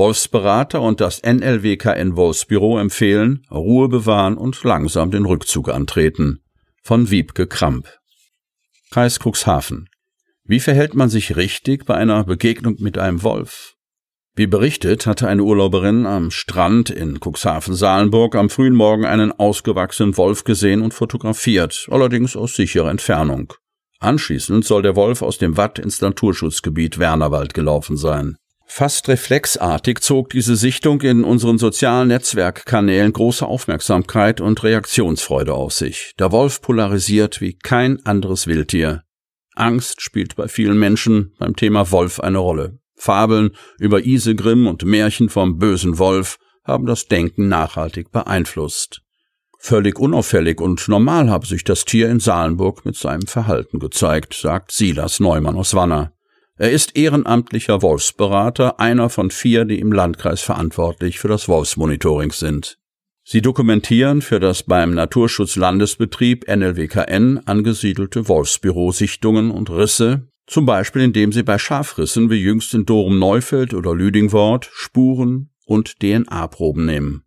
Wolfsberater 0.00 0.80
und 0.80 1.02
das 1.02 1.20
NLWKN 1.22 2.16
Wolfsbüro 2.16 2.78
empfehlen 2.78 3.42
Ruhe 3.50 3.86
bewahren 3.86 4.38
und 4.38 4.64
langsam 4.64 5.10
den 5.10 5.26
Rückzug 5.26 5.68
antreten. 5.68 6.40
Von 6.82 7.10
Wiebke 7.10 7.46
Kramp. 7.46 7.86
Kreis 8.90 9.18
Cuxhaven. 9.22 9.90
Wie 10.42 10.58
verhält 10.58 10.94
man 10.94 11.10
sich 11.10 11.36
richtig 11.36 11.84
bei 11.84 11.96
einer 11.96 12.24
Begegnung 12.24 12.76
mit 12.78 12.96
einem 12.96 13.22
Wolf? 13.22 13.74
Wie 14.34 14.46
berichtet, 14.46 15.04
hatte 15.04 15.28
eine 15.28 15.42
Urlauberin 15.42 16.06
am 16.06 16.30
Strand 16.30 16.88
in 16.88 17.20
Cuxhaven-Salenburg 17.20 18.36
am 18.36 18.48
frühen 18.48 18.74
Morgen 18.74 19.04
einen 19.04 19.32
ausgewachsenen 19.32 20.16
Wolf 20.16 20.44
gesehen 20.44 20.80
und 20.80 20.94
fotografiert, 20.94 21.88
allerdings 21.90 22.36
aus 22.36 22.54
sicherer 22.54 22.90
Entfernung. 22.90 23.52
Anschließend 23.98 24.64
soll 24.64 24.80
der 24.80 24.96
Wolf 24.96 25.20
aus 25.20 25.36
dem 25.36 25.58
Watt 25.58 25.78
ins 25.78 26.00
Naturschutzgebiet 26.00 26.98
Wernerwald 26.98 27.52
gelaufen 27.52 27.98
sein. 27.98 28.38
Fast 28.72 29.08
reflexartig 29.08 29.98
zog 29.98 30.30
diese 30.30 30.54
Sichtung 30.54 31.00
in 31.00 31.24
unseren 31.24 31.58
sozialen 31.58 32.06
Netzwerkkanälen 32.06 33.12
große 33.12 33.44
Aufmerksamkeit 33.44 34.40
und 34.40 34.62
Reaktionsfreude 34.62 35.52
auf 35.52 35.72
sich. 35.72 36.12
Der 36.20 36.30
Wolf 36.30 36.62
polarisiert 36.62 37.40
wie 37.40 37.58
kein 37.58 38.06
anderes 38.06 38.46
Wildtier. 38.46 39.02
Angst 39.56 40.00
spielt 40.00 40.36
bei 40.36 40.46
vielen 40.46 40.78
Menschen 40.78 41.34
beim 41.40 41.56
Thema 41.56 41.90
Wolf 41.90 42.20
eine 42.20 42.38
Rolle. 42.38 42.78
Fabeln 42.94 43.56
über 43.80 44.04
Isegrim 44.04 44.68
und 44.68 44.84
Märchen 44.84 45.30
vom 45.30 45.58
bösen 45.58 45.98
Wolf 45.98 46.38
haben 46.64 46.86
das 46.86 47.06
Denken 47.06 47.48
nachhaltig 47.48 48.12
beeinflusst. 48.12 49.02
Völlig 49.58 49.98
unauffällig 49.98 50.60
und 50.60 50.86
normal 50.86 51.28
habe 51.28 51.44
sich 51.44 51.64
das 51.64 51.84
Tier 51.84 52.08
in 52.08 52.20
Salenburg 52.20 52.84
mit 52.84 52.94
seinem 52.94 53.26
Verhalten 53.26 53.80
gezeigt, 53.80 54.32
sagt 54.32 54.70
Silas 54.70 55.18
Neumann 55.18 55.56
aus 55.56 55.74
Wanner. 55.74 56.12
Er 56.60 56.72
ist 56.72 56.94
ehrenamtlicher 56.94 57.80
Wolfsberater, 57.80 58.78
einer 58.80 59.08
von 59.08 59.30
vier, 59.30 59.64
die 59.64 59.78
im 59.78 59.92
Landkreis 59.92 60.42
verantwortlich 60.42 61.18
für 61.18 61.28
das 61.28 61.48
Wolfsmonitoring 61.48 62.32
sind. 62.32 62.76
Sie 63.24 63.40
dokumentieren 63.40 64.20
für 64.20 64.40
das 64.40 64.64
beim 64.64 64.92
Naturschutzlandesbetrieb 64.92 66.46
NLWKN 66.54 67.40
angesiedelte 67.46 68.28
Wolfsbüro-Sichtungen 68.28 69.50
und 69.50 69.70
Risse, 69.70 70.28
zum 70.46 70.66
Beispiel 70.66 71.00
indem 71.00 71.32
sie 71.32 71.44
bei 71.44 71.56
Schafrissen 71.56 72.28
wie 72.28 72.42
jüngst 72.42 72.74
in 72.74 72.84
Dorum 72.84 73.18
Neufeld 73.18 73.72
oder 73.72 73.94
Lüdingwort 73.94 74.68
Spuren 74.70 75.48
und 75.64 75.98
DNA-Proben 76.00 76.84
nehmen. 76.84 77.24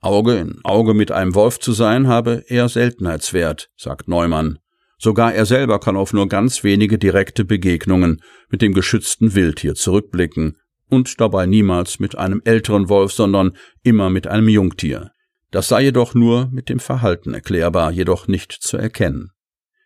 Auge 0.00 0.36
in 0.36 0.64
Auge 0.64 0.94
mit 0.94 1.12
einem 1.12 1.34
Wolf 1.34 1.60
zu 1.60 1.72
sein, 1.72 2.06
habe 2.08 2.44
eher 2.48 2.70
Seltenheitswert, 2.70 3.68
sagt 3.76 4.08
Neumann. 4.08 4.58
Sogar 4.98 5.34
er 5.34 5.46
selber 5.46 5.80
kann 5.80 5.96
auf 5.96 6.12
nur 6.12 6.28
ganz 6.28 6.64
wenige 6.64 6.98
direkte 6.98 7.44
Begegnungen 7.44 8.20
mit 8.48 8.62
dem 8.62 8.72
geschützten 8.72 9.34
Wildtier 9.34 9.74
zurückblicken 9.74 10.56
und 10.88 11.20
dabei 11.20 11.46
niemals 11.46 11.98
mit 11.98 12.16
einem 12.16 12.40
älteren 12.44 12.88
Wolf, 12.88 13.12
sondern 13.12 13.56
immer 13.82 14.10
mit 14.10 14.26
einem 14.26 14.48
Jungtier. 14.48 15.10
Das 15.50 15.68
sei 15.68 15.82
jedoch 15.82 16.14
nur 16.14 16.48
mit 16.52 16.68
dem 16.68 16.80
Verhalten 16.80 17.34
erklärbar, 17.34 17.90
jedoch 17.92 18.28
nicht 18.28 18.52
zu 18.52 18.76
erkennen. 18.76 19.30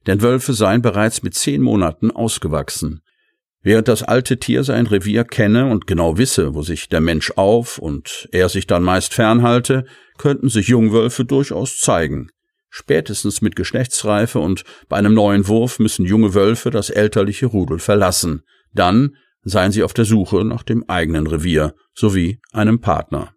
Denn 0.06 0.22
Wölfe 0.22 0.54
seien 0.54 0.82
bereits 0.82 1.22
mit 1.22 1.34
zehn 1.34 1.60
Monaten 1.60 2.10
ausgewachsen. 2.10 3.02
Während 3.60 3.88
das 3.88 4.02
alte 4.02 4.38
Tier 4.38 4.64
sein 4.64 4.86
Revier 4.86 5.24
kenne 5.24 5.70
und 5.70 5.86
genau 5.86 6.16
wisse, 6.16 6.54
wo 6.54 6.62
sich 6.62 6.88
der 6.88 7.00
Mensch 7.00 7.32
auf 7.36 7.78
und 7.78 8.28
er 8.32 8.48
sich 8.48 8.66
dann 8.66 8.82
meist 8.82 9.12
fernhalte, 9.12 9.84
könnten 10.16 10.48
sich 10.48 10.68
Jungwölfe 10.68 11.24
durchaus 11.24 11.78
zeigen. 11.78 12.30
Spätestens 12.70 13.40
mit 13.40 13.56
Geschlechtsreife 13.56 14.38
und 14.38 14.64
bei 14.88 14.96
einem 14.96 15.14
neuen 15.14 15.48
Wurf 15.48 15.78
müssen 15.78 16.04
junge 16.04 16.34
Wölfe 16.34 16.70
das 16.70 16.90
elterliche 16.90 17.46
Rudel 17.46 17.78
verlassen. 17.78 18.42
Dann 18.72 19.16
seien 19.42 19.72
sie 19.72 19.82
auf 19.82 19.94
der 19.94 20.04
Suche 20.04 20.44
nach 20.44 20.62
dem 20.62 20.84
eigenen 20.88 21.26
Revier 21.26 21.74
sowie 21.94 22.40
einem 22.52 22.80
Partner. 22.80 23.32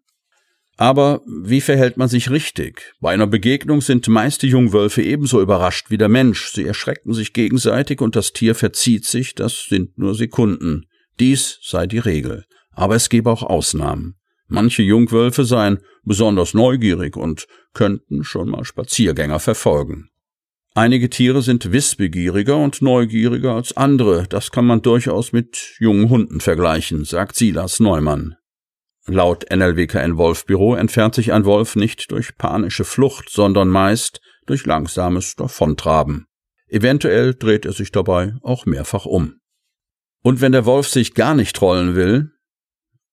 Aber 0.78 1.22
wie 1.28 1.62
verhält 1.62 1.98
man 1.98 2.08
sich 2.08 2.32
richtig? 2.32 2.94
Bei 3.00 3.14
einer 3.14 3.28
Begegnung 3.28 3.82
sind 3.82 4.08
meist 4.08 4.42
die 4.42 4.48
Jungwölfe 4.48 5.04
ebenso 5.04 5.40
überrascht 5.40 5.92
wie 5.92 5.98
der 5.98 6.10
Mensch. 6.10 6.52
Sie 6.52 6.66
erschrecken 6.66 7.14
sich 7.14 7.34
gegenseitig 7.34 8.02
und 8.02 8.16
das 8.16 8.34
Tier 8.34 8.56
verzieht 8.56 9.06
sich, 9.06 9.36
das 9.36 9.66
sind 9.70 9.98
nur 9.98 10.16
Sekunden. 10.16 10.88
Dies 11.20 11.60
sei 11.62 11.86
die 11.86 12.00
Regel. 12.00 12.46
Aber 12.72 12.96
es 12.96 13.10
gebe 13.10 13.30
auch 13.30 13.44
Ausnahmen. 13.44 14.16
Manche 14.54 14.84
Jungwölfe 14.84 15.46
seien 15.46 15.80
besonders 16.04 16.54
neugierig 16.54 17.16
und 17.16 17.48
könnten 17.74 18.26
schon 18.26 18.50
mal 18.50 18.66
Spaziergänger 18.66 19.40
verfolgen. 19.40 20.10
Einige 20.76 21.10
Tiere 21.10 21.42
sind 21.42 21.72
wissbegieriger 21.72 22.58
und 22.58 22.82
neugieriger 22.82 23.56
als 23.56 23.78
andere, 23.78 24.28
das 24.28 24.52
kann 24.52 24.66
man 24.66 24.82
durchaus 24.82 25.32
mit 25.32 25.76
jungen 25.80 26.10
Hunden 26.10 26.42
vergleichen, 26.42 27.06
sagt 27.06 27.38
Silas 27.38 27.80
Neumann. 27.80 28.36
Laut 29.06 29.46
NLWKN 29.50 30.18
Wolfbüro 30.18 30.76
entfernt 30.76 31.16
sich 31.16 31.32
ein 31.32 31.46
Wolf 31.46 31.78
nicht 31.78 32.12
durch 32.12 32.38
panische 32.38 32.84
Flucht, 32.84 33.30
sondern 33.30 33.70
meist 33.70 34.20
durch 34.48 34.66
langsames 34.66 35.36
Davontraben. 35.36 36.28
Eventuell 36.68 37.36
dreht 37.36 37.66
er 37.66 37.72
sich 37.72 37.94
dabei 37.94 38.34
auch 38.42 38.66
mehrfach 38.66 39.06
um. 39.06 39.36
Und 40.24 40.42
wenn 40.42 40.52
der 40.52 40.66
Wolf 40.66 40.90
sich 40.90 41.14
gar 41.14 41.36
nicht 41.36 41.56
trollen 41.56 41.96
will, 41.96 42.32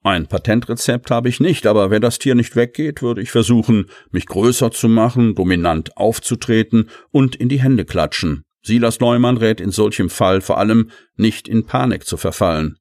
ein 0.05 0.27
Patentrezept 0.27 1.11
habe 1.11 1.29
ich 1.29 1.41
nicht, 1.41 1.67
aber 1.67 1.91
wenn 1.91 2.01
das 2.01 2.19
Tier 2.19 2.35
nicht 2.35 2.55
weggeht, 2.55 3.03
würde 3.03 3.21
ich 3.21 3.31
versuchen, 3.31 3.91
mich 4.11 4.27
größer 4.27 4.71
zu 4.71 4.89
machen, 4.89 5.35
dominant 5.35 5.97
aufzutreten 5.97 6.89
und 7.11 7.35
in 7.35 7.49
die 7.49 7.61
Hände 7.61 7.85
klatschen. 7.85 8.45
Silas 8.63 9.01
Neumann 9.01 9.37
rät 9.37 9.61
in 9.61 9.71
solchem 9.71 10.09
Fall 10.09 10.41
vor 10.41 10.59
allem 10.59 10.91
nicht 11.17 11.49
in 11.49 11.67
Panik 11.67 12.05
zu 12.05 12.17
verfallen. 12.17 12.77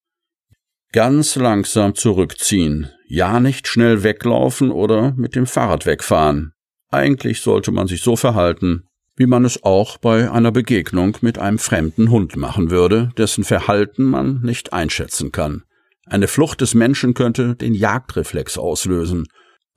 Ganz 0.93 1.35
langsam 1.35 1.95
zurückziehen, 1.95 2.89
ja 3.07 3.39
nicht 3.39 3.67
schnell 3.67 4.03
weglaufen 4.03 4.71
oder 4.71 5.13
mit 5.17 5.35
dem 5.35 5.45
Fahrrad 5.45 5.85
wegfahren. 5.85 6.53
Eigentlich 6.89 7.41
sollte 7.41 7.71
man 7.71 7.87
sich 7.87 8.01
so 8.01 8.15
verhalten, 8.15 8.83
wie 9.15 9.25
man 9.25 9.43
es 9.43 9.63
auch 9.63 9.97
bei 9.97 10.31
einer 10.31 10.51
Begegnung 10.51 11.17
mit 11.21 11.39
einem 11.39 11.57
fremden 11.57 12.11
Hund 12.11 12.37
machen 12.37 12.69
würde, 12.69 13.11
dessen 13.17 13.43
Verhalten 13.43 14.03
man 14.05 14.41
nicht 14.41 14.71
einschätzen 14.71 15.31
kann. 15.31 15.63
Eine 16.09 16.27
Flucht 16.27 16.61
des 16.61 16.73
Menschen 16.73 17.13
könnte 17.13 17.55
den 17.55 17.73
Jagdreflex 17.73 18.57
auslösen. 18.57 19.27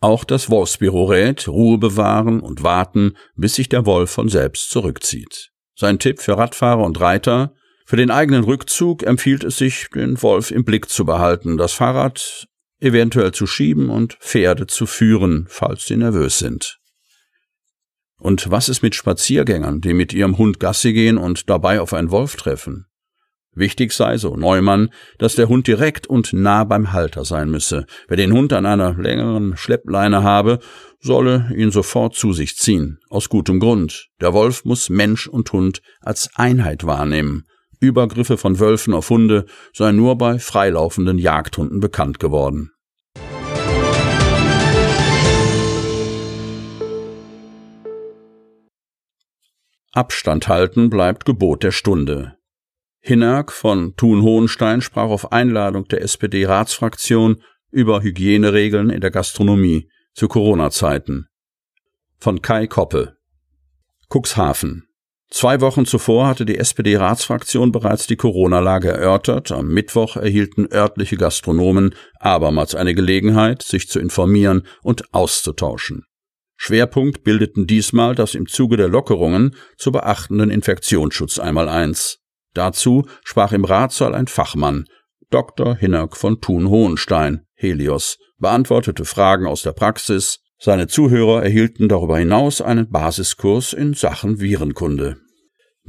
Auch 0.01 0.25
das 0.25 0.49
Wolfsbüro 0.49 1.07
rät, 1.07 1.49
Ruhe 1.49 1.79
bewahren 1.79 2.41
und 2.41 2.63
warten, 2.63 3.17
bis 3.35 3.57
sich 3.57 3.69
der 3.69 3.85
Wolf 3.85 4.11
von 4.11 4.29
selbst 4.29 4.71
zurückzieht. 4.71 5.51
Sein 5.75 5.99
Tipp 5.99 6.21
für 6.21 6.39
Radfahrer 6.39 6.85
und 6.85 7.01
Reiter 7.01 7.55
für 7.85 7.97
den 7.97 8.13
eigenen 8.13 8.45
Rückzug 8.45 9.03
empfiehlt 9.03 9.43
es 9.43 9.57
sich, 9.59 9.89
den 9.93 10.23
Wolf 10.23 10.53
im 10.53 10.65
Blick 10.65 10.89
zu 10.89 11.05
behalten, 11.05 11.57
das 11.57 11.73
Fahrrad 11.73 12.47
eventuell 12.79 13.33
zu 13.33 13.47
schieben 13.47 13.91
und 13.91 14.15
Pferde 14.21 14.67
zu 14.67 14.87
führen, 14.87 15.47
falls 15.49 15.87
sie 15.87 15.97
nervös 15.97 16.39
sind. 16.39 16.79
Und 18.17 18.51
was 18.51 18.69
ist 18.69 18.83
mit 18.83 18.95
Spaziergängern, 18.95 19.81
die 19.81 19.95
mit 19.95 20.13
ihrem 20.13 20.39
Hund 20.39 20.61
Gassi 20.61 20.93
gehen 20.93 21.19
und 21.19 21.51
dabei 21.51 21.81
auf 21.81 21.93
einen 21.93 22.11
Wolf 22.11 22.37
treffen? 22.37 22.87
Wichtig 23.53 23.93
sei, 23.93 24.17
so 24.17 24.37
Neumann, 24.37 24.91
dass 25.19 25.35
der 25.35 25.49
Hund 25.49 25.67
direkt 25.67 26.07
und 26.07 26.33
nah 26.33 26.63
beim 26.65 26.93
Halter 26.93 27.25
sein 27.25 27.51
müsse. 27.51 27.85
Wer 28.07 28.17
den 28.17 28.33
Hund 28.33 28.53
an 28.53 28.65
einer 28.65 28.95
längeren 28.95 29.57
Schleppleine 29.57 30.23
habe, 30.23 30.61
solle 31.01 31.51
ihn 31.57 31.73
sofort 31.73 32.15
zu 32.15 32.33
sich 32.33 32.57
ziehen. 32.57 32.99
Aus 33.09 33.29
gutem 33.29 33.59
Grund. 33.59 34.09
Der 34.21 34.33
Wolf 34.35 34.65
muss 34.65 34.89
Mensch 34.89 35.27
und 35.27 35.53
Hund 35.53 35.83
als 36.01 36.31
Einheit 36.35 36.87
wahrnehmen. 36.87 37.45
Übergriffe 37.81 38.37
von 38.37 38.61
Wölfen 38.61 38.95
auf 38.95 39.11
Hunde 39.11 39.47
seien 39.73 39.97
nur 39.97 40.17
bei 40.17 40.39
freilaufenden 40.39 41.19
Jagdhunden 41.19 41.81
bekannt 41.81 42.21
geworden. 42.21 42.71
Abstand 49.93 50.47
halten 50.47 50.89
bleibt 50.89 51.25
Gebot 51.25 51.65
der 51.65 51.73
Stunde. 51.73 52.37
Hinnerk 53.01 53.51
von 53.51 53.95
Thun-Hohenstein 53.97 54.83
sprach 54.83 55.09
auf 55.09 55.33
Einladung 55.33 55.89
der 55.89 56.03
SPD-Ratsfraktion 56.03 57.43
über 57.71 58.03
Hygieneregeln 58.03 58.91
in 58.91 59.01
der 59.01 59.11
Gastronomie 59.11 59.89
zu 60.13 60.29
Corona-Zeiten. 60.29 61.27
Von 62.19 62.43
Kai 62.43 62.67
Koppe. 62.67 63.17
Cuxhaven. 64.13 64.87
Zwei 65.31 65.61
Wochen 65.61 65.87
zuvor 65.87 66.27
hatte 66.27 66.45
die 66.45 66.59
SPD-Ratsfraktion 66.59 67.71
bereits 67.71 68.09
die 68.09 68.17
Corona-Lage 68.17 68.89
erörtert. 68.89 69.53
Am 69.53 69.69
Mittwoch 69.69 70.17
erhielten 70.17 70.69
örtliche 70.73 71.17
Gastronomen 71.17 71.95
abermals 72.19 72.75
eine 72.75 72.95
Gelegenheit, 72.95 73.63
sich 73.63 73.89
zu 73.89 74.01
informieren 74.01 74.67
und 74.83 75.15
auszutauschen. 75.15 76.05
Schwerpunkt 76.57 77.23
bildeten 77.23 77.67
diesmal 77.67 78.15
das 78.15 78.35
im 78.35 78.47
Zuge 78.47 78.77
der 78.77 78.89
Lockerungen 78.89 79.55
zu 79.79 79.93
beachtenden 79.93 80.51
Infektionsschutz 80.51 81.39
einmal 81.39 81.69
eins. 81.69 82.20
Dazu 82.55 83.07
sprach 83.25 83.53
im 83.53 83.65
Ratssaal 83.65 84.15
ein 84.15 84.27
Fachmann, 84.27 84.87
Dr. 85.31 85.77
Hinnerk 85.77 86.17
von 86.17 86.41
Thun-Hohenstein, 86.41 87.47
Helios, 87.55 88.19
beantwortete 88.39 89.05
Fragen 89.05 89.47
aus 89.47 89.63
der 89.63 89.73
Praxis. 89.73 90.41
Seine 90.59 90.89
Zuhörer 90.89 91.43
erhielten 91.43 91.89
darüber 91.89 92.19
hinaus 92.19 92.61
einen 92.61 92.91
Basiskurs 92.91 93.73
in 93.73 93.95
Sachen 93.95 94.41
Virenkunde 94.41 95.17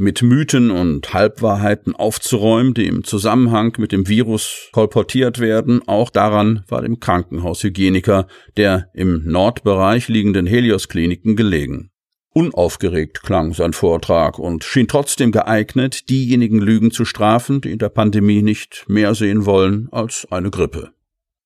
mit 0.01 0.23
Mythen 0.23 0.71
und 0.71 1.13
Halbwahrheiten 1.13 1.95
aufzuräumen, 1.95 2.73
die 2.73 2.87
im 2.87 3.03
Zusammenhang 3.03 3.75
mit 3.77 3.91
dem 3.91 4.07
Virus 4.07 4.69
kolportiert 4.71 5.39
werden. 5.39 5.87
Auch 5.87 6.09
daran 6.09 6.63
war 6.67 6.81
dem 6.81 6.99
Krankenhaushygieniker 6.99 8.27
der 8.57 8.87
im 8.93 9.23
Nordbereich 9.25 10.07
liegenden 10.07 10.47
Helios-Kliniken 10.47 11.35
gelegen. 11.35 11.90
Unaufgeregt 12.33 13.23
klang 13.23 13.53
sein 13.53 13.73
Vortrag 13.73 14.39
und 14.39 14.63
schien 14.63 14.87
trotzdem 14.87 15.31
geeignet, 15.31 16.09
diejenigen 16.09 16.59
Lügen 16.59 16.91
zu 16.91 17.03
strafen, 17.03 17.59
die 17.59 17.71
in 17.71 17.79
der 17.79 17.89
Pandemie 17.89 18.41
nicht 18.41 18.85
mehr 18.87 19.15
sehen 19.15 19.45
wollen 19.45 19.89
als 19.91 20.25
eine 20.31 20.49
Grippe. 20.49 20.91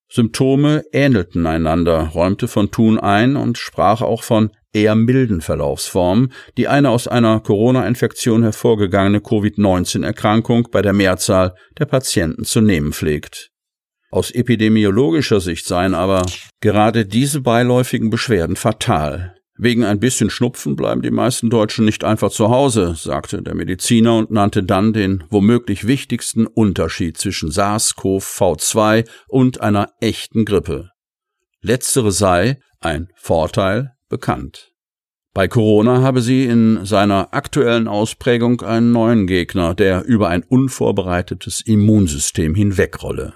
Symptome 0.08 0.84
ähnelten 0.92 1.48
einander, 1.48 2.12
räumte 2.14 2.48
von 2.48 2.70
Thun 2.70 3.00
ein 3.00 3.36
und 3.36 3.58
sprach 3.58 4.02
auch 4.02 4.22
von 4.22 4.52
eher 4.74 4.94
milden 4.94 5.42
Verlaufsformen, 5.42 6.32
die 6.58 6.68
eine 6.68 6.92
aus 6.92 7.08
einer 7.08 7.40
Corona-Infektion 7.40 8.44
hervorgegangene 8.44 9.22
Covid-19-Erkrankung 9.22 10.68
bei 10.72 10.84
der 10.84 10.94
Mehrzahl 10.94 11.56
der 11.80 11.86
Patienten 11.86 12.44
zu 12.44 12.62
nehmen 12.62 12.94
pflegt. 12.94 13.50
Aus 14.12 14.30
epidemiologischer 14.30 15.42
Sicht 15.42 15.66
seien 15.66 15.96
aber 15.96 16.26
gerade 16.62 17.06
diese 17.06 17.42
beiläufigen 17.42 18.12
Beschwerden 18.12 18.56
fatal. 18.56 19.36
Wegen 19.58 19.86
ein 19.86 20.02
bisschen 20.02 20.30
Schnupfen 20.30 20.76
bleiben 20.76 21.02
die 21.02 21.12
meisten 21.12 21.50
Deutschen 21.50 21.86
nicht 21.86 22.04
einfach 22.04 22.30
zu 22.30 22.50
Hause, 22.50 22.94
sagte 22.98 23.42
der 23.42 23.56
Mediziner 23.56 24.18
und 24.18 24.30
nannte 24.30 24.64
dann 24.64 24.92
den 24.92 25.24
womöglich 25.30 25.88
wichtigsten 25.88 26.46
Unterschied 26.46 27.18
zwischen 27.18 27.52
SARS-CoV-2 27.52 29.08
und 29.30 29.62
einer 29.62 29.92
echten 30.02 30.44
Grippe. 30.44 30.90
Letztere 31.62 32.12
sei 32.12 32.60
ein 32.82 33.08
Vorteil 33.16 33.94
bekannt. 34.10 34.74
Bei 35.34 35.48
Corona 35.48 36.02
habe 36.02 36.22
sie 36.22 36.46
in 36.46 36.86
seiner 36.86 37.34
aktuellen 37.34 37.88
Ausprägung 37.88 38.62
einen 38.62 38.92
neuen 38.92 39.26
Gegner, 39.26 39.74
der 39.74 40.04
über 40.06 40.30
ein 40.30 40.44
unvorbereitetes 40.44 41.62
Immunsystem 41.62 42.56
hinwegrolle. 42.56 43.34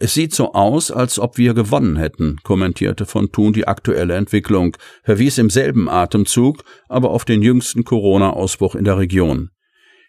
Es 0.00 0.14
sieht 0.14 0.32
so 0.32 0.52
aus, 0.52 0.92
als 0.92 1.18
ob 1.18 1.38
wir 1.38 1.54
gewonnen 1.54 1.96
hätten, 1.96 2.36
kommentierte 2.44 3.04
von 3.04 3.32
Thun 3.32 3.52
die 3.52 3.66
aktuelle 3.66 4.14
Entwicklung, 4.14 4.76
verwies 5.02 5.38
im 5.38 5.50
selben 5.50 5.88
Atemzug 5.88 6.62
aber 6.88 7.10
auf 7.10 7.24
den 7.24 7.42
jüngsten 7.42 7.82
Corona-Ausbruch 7.82 8.76
in 8.76 8.84
der 8.84 8.98
Region. 8.98 9.50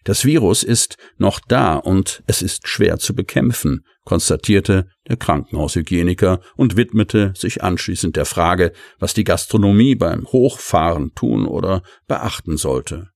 Das 0.03 0.25
Virus 0.25 0.62
ist 0.62 0.98
noch 1.17 1.39
da 1.39 1.75
und 1.75 2.24
es 2.27 2.43
ist 2.43 2.67
schwer 2.67 3.00
zu 3.00 3.15
bekämpfen, 3.15 3.84
konstatierte 4.05 4.88
der 5.08 5.17
Krankenhaushygieniker 5.17 6.39
und 6.55 6.77
widmete 6.77 7.34
sich 7.36 7.63
anschließend 7.63 8.15
der 8.15 8.25
Frage, 8.25 8.74
was 9.00 9.15
die 9.15 9.24
Gastronomie 9.24 9.96
beim 9.96 10.27
Hochfahren 10.27 11.13
tun 11.15 11.48
oder 11.48 11.81
beachten 12.08 12.58
sollte. 12.58 13.10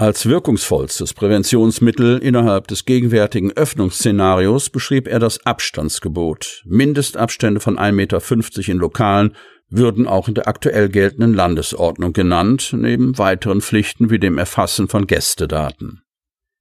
Als 0.00 0.26
wirkungsvollstes 0.26 1.12
Präventionsmittel 1.12 2.18
innerhalb 2.18 2.68
des 2.68 2.84
gegenwärtigen 2.84 3.50
Öffnungsszenarios 3.50 4.70
beschrieb 4.70 5.08
er 5.08 5.18
das 5.18 5.44
Abstandsgebot. 5.44 6.62
Mindestabstände 6.66 7.58
von 7.58 7.80
1,50 7.80 7.92
Meter 7.92 8.68
in 8.70 8.78
Lokalen 8.78 9.36
würden 9.68 10.06
auch 10.06 10.28
in 10.28 10.34
der 10.34 10.46
aktuell 10.46 10.88
geltenden 10.88 11.34
Landesordnung 11.34 12.12
genannt, 12.12 12.72
neben 12.72 13.18
weiteren 13.18 13.60
Pflichten 13.60 14.08
wie 14.08 14.20
dem 14.20 14.38
Erfassen 14.38 14.86
von 14.86 15.08
Gästedaten. 15.08 16.02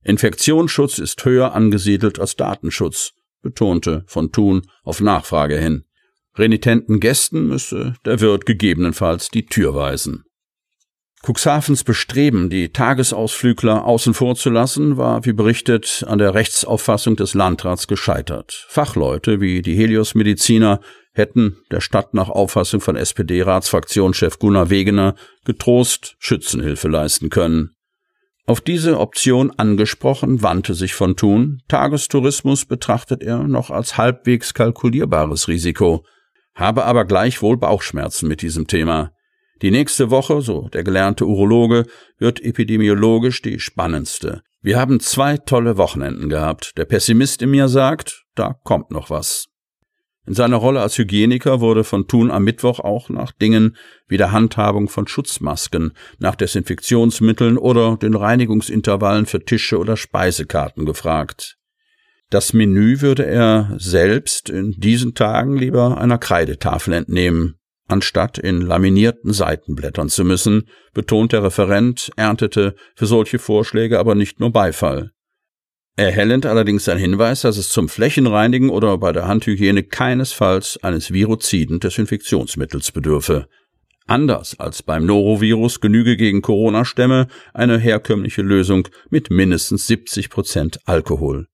Infektionsschutz 0.03 0.97
ist 0.97 1.23
höher 1.23 1.53
angesiedelt 1.53 2.19
als 2.19 2.37
Datenschutz, 2.37 3.11
betonte 3.43 4.03
von 4.07 4.31
Thun 4.31 4.63
auf 4.83 4.99
Nachfrage 4.99 5.59
hin. 5.59 5.83
Renitenten 6.35 6.99
Gästen 6.99 7.47
müsse 7.47 7.93
der 8.03 8.19
Wirt 8.19 8.47
gegebenenfalls 8.47 9.29
die 9.29 9.45
Tür 9.45 9.75
weisen. 9.75 10.23
Cuxhavens 11.23 11.83
Bestreben, 11.83 12.49
die 12.49 12.69
Tagesausflügler 12.69 13.85
außen 13.85 14.13
vor 14.13 14.35
zu 14.35 14.49
lassen, 14.49 14.97
war, 14.97 15.25
wie 15.25 15.33
berichtet, 15.33 16.05
an 16.07 16.19
der 16.19 16.33
Rechtsauffassung 16.33 17.15
des 17.15 17.33
Landrats 17.33 17.87
gescheitert. 17.87 18.65
Fachleute 18.69 19.41
wie 19.41 19.61
die 19.61 19.75
Helios-Mediziner 19.75 20.79
hätten 21.13 21.57
der 21.71 21.81
Stadt 21.81 22.13
nach 22.13 22.29
Auffassung 22.29 22.79
von 22.79 22.95
SPD-Ratsfraktionschef 22.95 24.37
Gunnar 24.37 24.69
Wegener 24.69 25.15
getrost 25.43 26.15
Schützenhilfe 26.19 26.87
leisten 26.87 27.29
können. 27.29 27.71
Auf 28.45 28.61
diese 28.61 28.97
Option 28.99 29.51
angesprochen, 29.51 30.41
wandte 30.41 30.73
sich 30.73 30.93
von 30.93 31.17
Thun. 31.17 31.61
Tagestourismus 31.67 32.65
betrachtet 32.65 33.21
er 33.21 33.39
noch 33.39 33.71
als 33.71 33.97
halbwegs 33.97 34.53
kalkulierbares 34.53 35.49
Risiko, 35.49 36.05
habe 36.55 36.85
aber 36.85 37.03
gleichwohl 37.03 37.57
Bauchschmerzen 37.57 38.29
mit 38.29 38.41
diesem 38.41 38.67
Thema. 38.67 39.11
Die 39.61 39.71
nächste 39.71 40.11
Woche, 40.11 40.41
so 40.41 40.69
der 40.69 40.83
gelernte 40.83 41.25
Urologe, 41.25 41.85
wird 42.17 42.41
epidemiologisch 42.41 43.41
die 43.41 43.59
spannendste. 43.59 44.41
Wir 44.61 44.79
haben 44.79 44.99
zwei 44.99 45.37
tolle 45.37 45.77
Wochenenden 45.77 46.29
gehabt. 46.29 46.77
Der 46.77 46.85
Pessimist 46.85 47.41
in 47.41 47.51
mir 47.51 47.67
sagt, 47.67 48.25
da 48.35 48.55
kommt 48.63 48.91
noch 48.91 49.09
was. 49.09 49.47
In 50.27 50.33
seiner 50.33 50.57
Rolle 50.57 50.81
als 50.81 50.97
Hygieniker 50.97 51.61
wurde 51.61 51.85
von 51.85 52.07
Thun 52.07 52.31
am 52.31 52.43
Mittwoch 52.43 52.81
auch 52.81 53.09
nach 53.09 53.31
Dingen 53.31 53.77
wie 54.07 54.17
der 54.17 54.33
Handhabung 54.33 54.89
von 54.89 55.07
Schutzmasken, 55.07 55.93
nach 56.19 56.35
Desinfektionsmitteln 56.35 57.57
oder 57.57 57.95
den 57.95 58.13
Reinigungsintervallen 58.13 59.25
für 59.25 59.45
Tische 59.45 59.77
oder 59.77 59.95
Speisekarten 59.95 60.85
gefragt. 60.85 61.57
Das 62.29 62.51
Menü 62.51 62.99
würde 62.99 63.25
er 63.25 63.73
selbst 63.77 64.49
in 64.49 64.71
diesen 64.71 65.15
Tagen 65.15 65.55
lieber 65.55 65.97
einer 65.97 66.17
Kreidetafel 66.17 66.93
entnehmen, 66.93 67.55
Anstatt 67.87 68.37
in 68.37 68.61
laminierten 68.61 69.31
Seiten 69.31 69.75
blättern 69.75 70.09
zu 70.09 70.25
müssen, 70.25 70.67
betont 70.93 71.31
der 71.31 71.43
Referent, 71.43 72.11
erntete 72.17 72.75
für 72.95 73.05
solche 73.05 73.39
Vorschläge 73.39 73.97
aber 73.99 74.13
nicht 74.13 74.39
nur 74.39 74.51
Beifall. 74.51 75.11
Erhellend 75.95 76.45
allerdings 76.45 76.83
sein 76.83 76.99
Hinweis, 76.99 77.41
dass 77.41 77.57
es 77.57 77.69
zum 77.69 77.89
Flächenreinigen 77.89 78.69
oder 78.69 78.97
bei 78.99 79.11
der 79.13 79.27
Handhygiene 79.27 79.83
keinesfalls 79.83 80.77
eines 80.83 81.11
viroziden 81.11 81.79
Desinfektionsmittels 81.79 82.91
bedürfe. 82.91 83.47
Anders 84.05 84.59
als 84.59 84.83
beim 84.83 85.05
Norovirus 85.05 85.81
genüge 85.81 86.15
gegen 86.15 86.41
Corona-Stämme 86.41 87.27
eine 87.53 87.79
herkömmliche 87.79 88.41
Lösung 88.41 88.87
mit 89.09 89.31
mindestens 89.31 89.87
70 89.87 90.29
Prozent 90.29 90.79
Alkohol. 90.85 91.47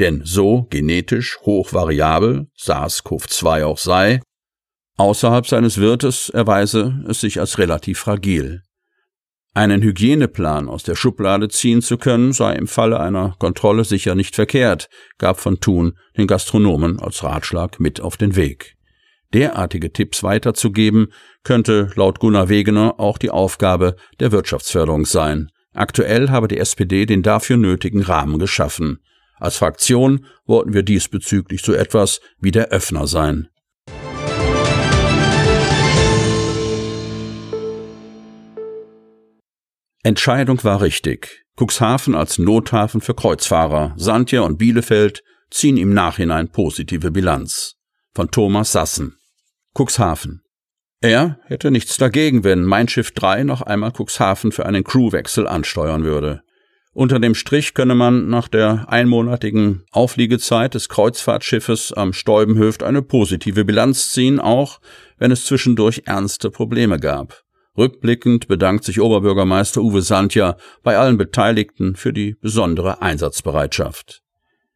Denn 0.00 0.22
so 0.24 0.66
genetisch 0.70 1.38
hochvariabel 1.42 2.46
SARS-CoV-2 2.58 3.64
auch 3.64 3.78
sei, 3.78 4.20
Außerhalb 5.00 5.46
seines 5.46 5.78
Wirtes 5.78 6.28
erweise 6.28 7.02
es 7.08 7.22
sich 7.22 7.40
als 7.40 7.56
relativ 7.56 8.00
fragil. 8.00 8.60
Einen 9.54 9.80
Hygieneplan 9.80 10.68
aus 10.68 10.82
der 10.82 10.94
Schublade 10.94 11.48
ziehen 11.48 11.80
zu 11.80 11.96
können, 11.96 12.34
sei 12.34 12.52
im 12.52 12.66
Falle 12.66 13.00
einer 13.00 13.34
Kontrolle 13.38 13.84
sicher 13.84 14.14
nicht 14.14 14.34
verkehrt, 14.34 14.90
gab 15.16 15.40
von 15.40 15.58
Thun 15.58 15.96
den 16.18 16.26
Gastronomen 16.26 17.00
als 17.00 17.24
Ratschlag 17.24 17.80
mit 17.80 18.02
auf 18.02 18.18
den 18.18 18.36
Weg. 18.36 18.76
Derartige 19.32 19.90
Tipps 19.90 20.22
weiterzugeben, 20.22 21.14
könnte 21.44 21.90
laut 21.94 22.20
Gunnar 22.20 22.50
Wegener 22.50 23.00
auch 23.00 23.16
die 23.16 23.30
Aufgabe 23.30 23.96
der 24.20 24.32
Wirtschaftsförderung 24.32 25.06
sein. 25.06 25.50
Aktuell 25.72 26.28
habe 26.28 26.46
die 26.46 26.58
SPD 26.58 27.06
den 27.06 27.22
dafür 27.22 27.56
nötigen 27.56 28.02
Rahmen 28.02 28.38
geschaffen. 28.38 28.98
Als 29.38 29.56
Fraktion 29.56 30.26
wollten 30.44 30.74
wir 30.74 30.82
diesbezüglich 30.82 31.62
so 31.62 31.72
etwas 31.72 32.20
wie 32.38 32.50
der 32.50 32.68
Öffner 32.68 33.06
sein. 33.06 33.48
Entscheidung 40.02 40.64
war 40.64 40.80
richtig. 40.80 41.44
Cuxhaven 41.58 42.14
als 42.14 42.38
Nothafen 42.38 43.02
für 43.02 43.14
Kreuzfahrer, 43.14 43.92
Sandja 43.96 44.40
und 44.40 44.56
Bielefeld 44.56 45.22
ziehen 45.50 45.76
im 45.76 45.92
Nachhinein 45.92 46.50
positive 46.50 47.10
Bilanz. 47.10 47.74
Von 48.14 48.30
Thomas 48.30 48.72
Sassen. 48.72 49.18
Cuxhaven. 49.74 50.40
Er 51.02 51.38
hätte 51.44 51.70
nichts 51.70 51.98
dagegen, 51.98 52.44
wenn 52.44 52.64
Mein 52.64 52.88
Schiff 52.88 53.10
3 53.12 53.44
noch 53.44 53.60
einmal 53.60 53.92
Cuxhaven 53.92 54.52
für 54.52 54.64
einen 54.64 54.84
Crewwechsel 54.84 55.46
ansteuern 55.46 56.04
würde. 56.04 56.40
Unter 56.92 57.20
dem 57.20 57.34
Strich 57.34 57.74
könne 57.74 57.94
man 57.94 58.28
nach 58.28 58.48
der 58.48 58.86
einmonatigen 58.88 59.84
Aufliegezeit 59.92 60.74
des 60.74 60.88
Kreuzfahrtschiffes 60.88 61.92
am 61.92 62.14
Stäubenhöft 62.14 62.82
eine 62.82 63.02
positive 63.02 63.66
Bilanz 63.66 64.12
ziehen, 64.12 64.40
auch 64.40 64.80
wenn 65.18 65.30
es 65.30 65.44
zwischendurch 65.44 66.02
ernste 66.06 66.50
Probleme 66.50 66.98
gab. 66.98 67.44
Rückblickend 67.80 68.46
bedankt 68.46 68.84
sich 68.84 69.00
Oberbürgermeister 69.00 69.80
Uwe 69.80 70.02
Sandja 70.02 70.58
bei 70.82 70.98
allen 70.98 71.16
Beteiligten 71.16 71.96
für 71.96 72.12
die 72.12 72.36
besondere 72.40 73.00
Einsatzbereitschaft. 73.00 74.22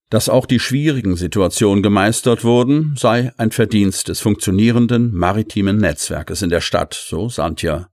Dass 0.09 0.31
auch 0.31 0.47
die 0.47 0.59
schwierigen 0.59 1.15
Situationen 1.15 1.83
gemeistert 1.83 2.45
wurden, 2.45 2.95
sei 2.97 3.33
ein 3.37 3.51
Verdienst 3.51 4.09
des 4.09 4.21
funktionierenden 4.21 5.15
maritimen 5.15 5.77
Netzwerkes 5.77 6.41
in 6.41 6.49
der 6.49 6.63
Stadt, 6.63 6.95
so 6.95 7.29
Santja. 7.29 7.89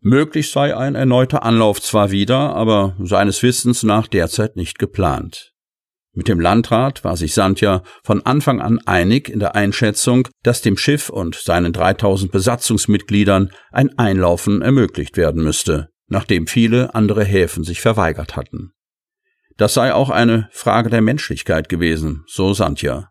Möglich 0.00 0.50
sei 0.50 0.76
ein 0.76 0.96
erneuter 0.96 1.44
Anlauf 1.44 1.80
zwar 1.80 2.10
wieder, 2.10 2.54
aber 2.54 2.96
seines 2.98 3.42
Wissens 3.44 3.84
nach 3.84 4.08
derzeit 4.08 4.56
nicht 4.56 4.78
geplant. 4.80 5.55
Mit 6.16 6.28
dem 6.28 6.40
Landrat 6.40 7.04
war 7.04 7.14
sich 7.18 7.34
Santja 7.34 7.82
von 8.02 8.24
Anfang 8.24 8.62
an 8.62 8.80
einig 8.86 9.28
in 9.28 9.38
der 9.38 9.54
Einschätzung, 9.54 10.26
dass 10.42 10.62
dem 10.62 10.78
Schiff 10.78 11.10
und 11.10 11.34
seinen 11.34 11.74
3000 11.74 12.32
Besatzungsmitgliedern 12.32 13.50
ein 13.70 13.98
Einlaufen 13.98 14.62
ermöglicht 14.62 15.18
werden 15.18 15.44
müsste, 15.44 15.90
nachdem 16.08 16.46
viele 16.46 16.94
andere 16.94 17.22
Häfen 17.22 17.64
sich 17.64 17.82
verweigert 17.82 18.34
hatten. 18.34 18.72
Das 19.58 19.74
sei 19.74 19.92
auch 19.92 20.08
eine 20.08 20.48
Frage 20.52 20.88
der 20.88 21.02
Menschlichkeit 21.02 21.68
gewesen, 21.68 22.24
so 22.26 22.54
Santja. 22.54 23.10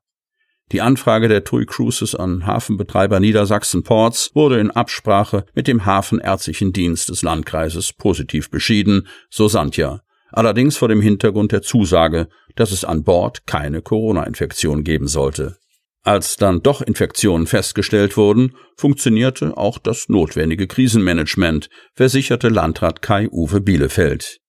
Die 0.72 0.82
Anfrage 0.82 1.28
der 1.28 1.44
TUI 1.44 1.68
Cruises 1.68 2.16
an 2.16 2.48
Hafenbetreiber 2.48 3.20
Niedersachsen 3.20 3.84
Ports 3.84 4.32
wurde 4.34 4.60
in 4.60 4.72
Absprache 4.72 5.46
mit 5.54 5.68
dem 5.68 5.86
Hafenärztlichen 5.86 6.74
Dienst 6.74 7.10
des 7.10 7.22
Landkreises 7.22 7.94
positiv 7.94 8.50
beschieden, 8.50 9.08
so 9.30 9.48
Santja. 9.48 10.02
Allerdings 10.32 10.76
vor 10.76 10.90
dem 10.90 11.02
Hintergrund 11.02 11.54
der 11.54 11.62
Zusage, 11.62 12.28
dass 12.56 12.72
es 12.72 12.86
an 12.86 13.04
Bord 13.04 13.46
keine 13.48 13.82
Corona-Infektion 13.82 14.84
geben 14.84 15.08
sollte. 15.08 15.58
Als 16.04 16.36
dann 16.36 16.62
doch 16.62 16.84
Infektionen 16.84 17.48
festgestellt 17.48 18.16
wurden, 18.16 18.56
funktionierte 18.78 19.58
auch 19.58 19.80
das 19.80 20.08
notwendige 20.08 20.68
Krisenmanagement, 20.68 21.68
versicherte 21.96 22.50
Landrat 22.50 23.02
Kai-Uwe 23.02 23.60
Bielefeld. 23.60 24.40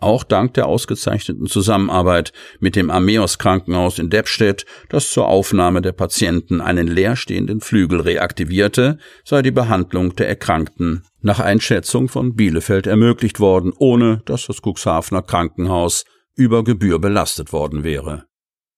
Auch 0.00 0.24
dank 0.24 0.54
der 0.54 0.66
ausgezeichneten 0.66 1.46
Zusammenarbeit 1.46 2.32
mit 2.58 2.74
dem 2.74 2.90
Ameos 2.90 3.38
Krankenhaus 3.38 3.98
in 3.98 4.10
Deppstedt, 4.10 4.64
das 4.88 5.10
zur 5.10 5.28
Aufnahme 5.28 5.82
der 5.82 5.92
Patienten 5.92 6.60
einen 6.60 6.88
leerstehenden 6.88 7.60
Flügel 7.60 8.00
reaktivierte, 8.00 8.98
sei 9.24 9.42
die 9.42 9.50
Behandlung 9.50 10.16
der 10.16 10.28
Erkrankten 10.28 11.04
nach 11.20 11.38
Einschätzung 11.38 12.08
von 12.08 12.34
Bielefeld 12.34 12.86
ermöglicht 12.86 13.40
worden, 13.40 13.72
ohne 13.76 14.22
dass 14.24 14.46
das 14.46 14.60
Cuxhavener 14.62 15.22
Krankenhaus 15.22 16.04
über 16.36 16.64
Gebühr 16.64 16.98
belastet 16.98 17.52
worden 17.52 17.84
wäre. 17.84 18.24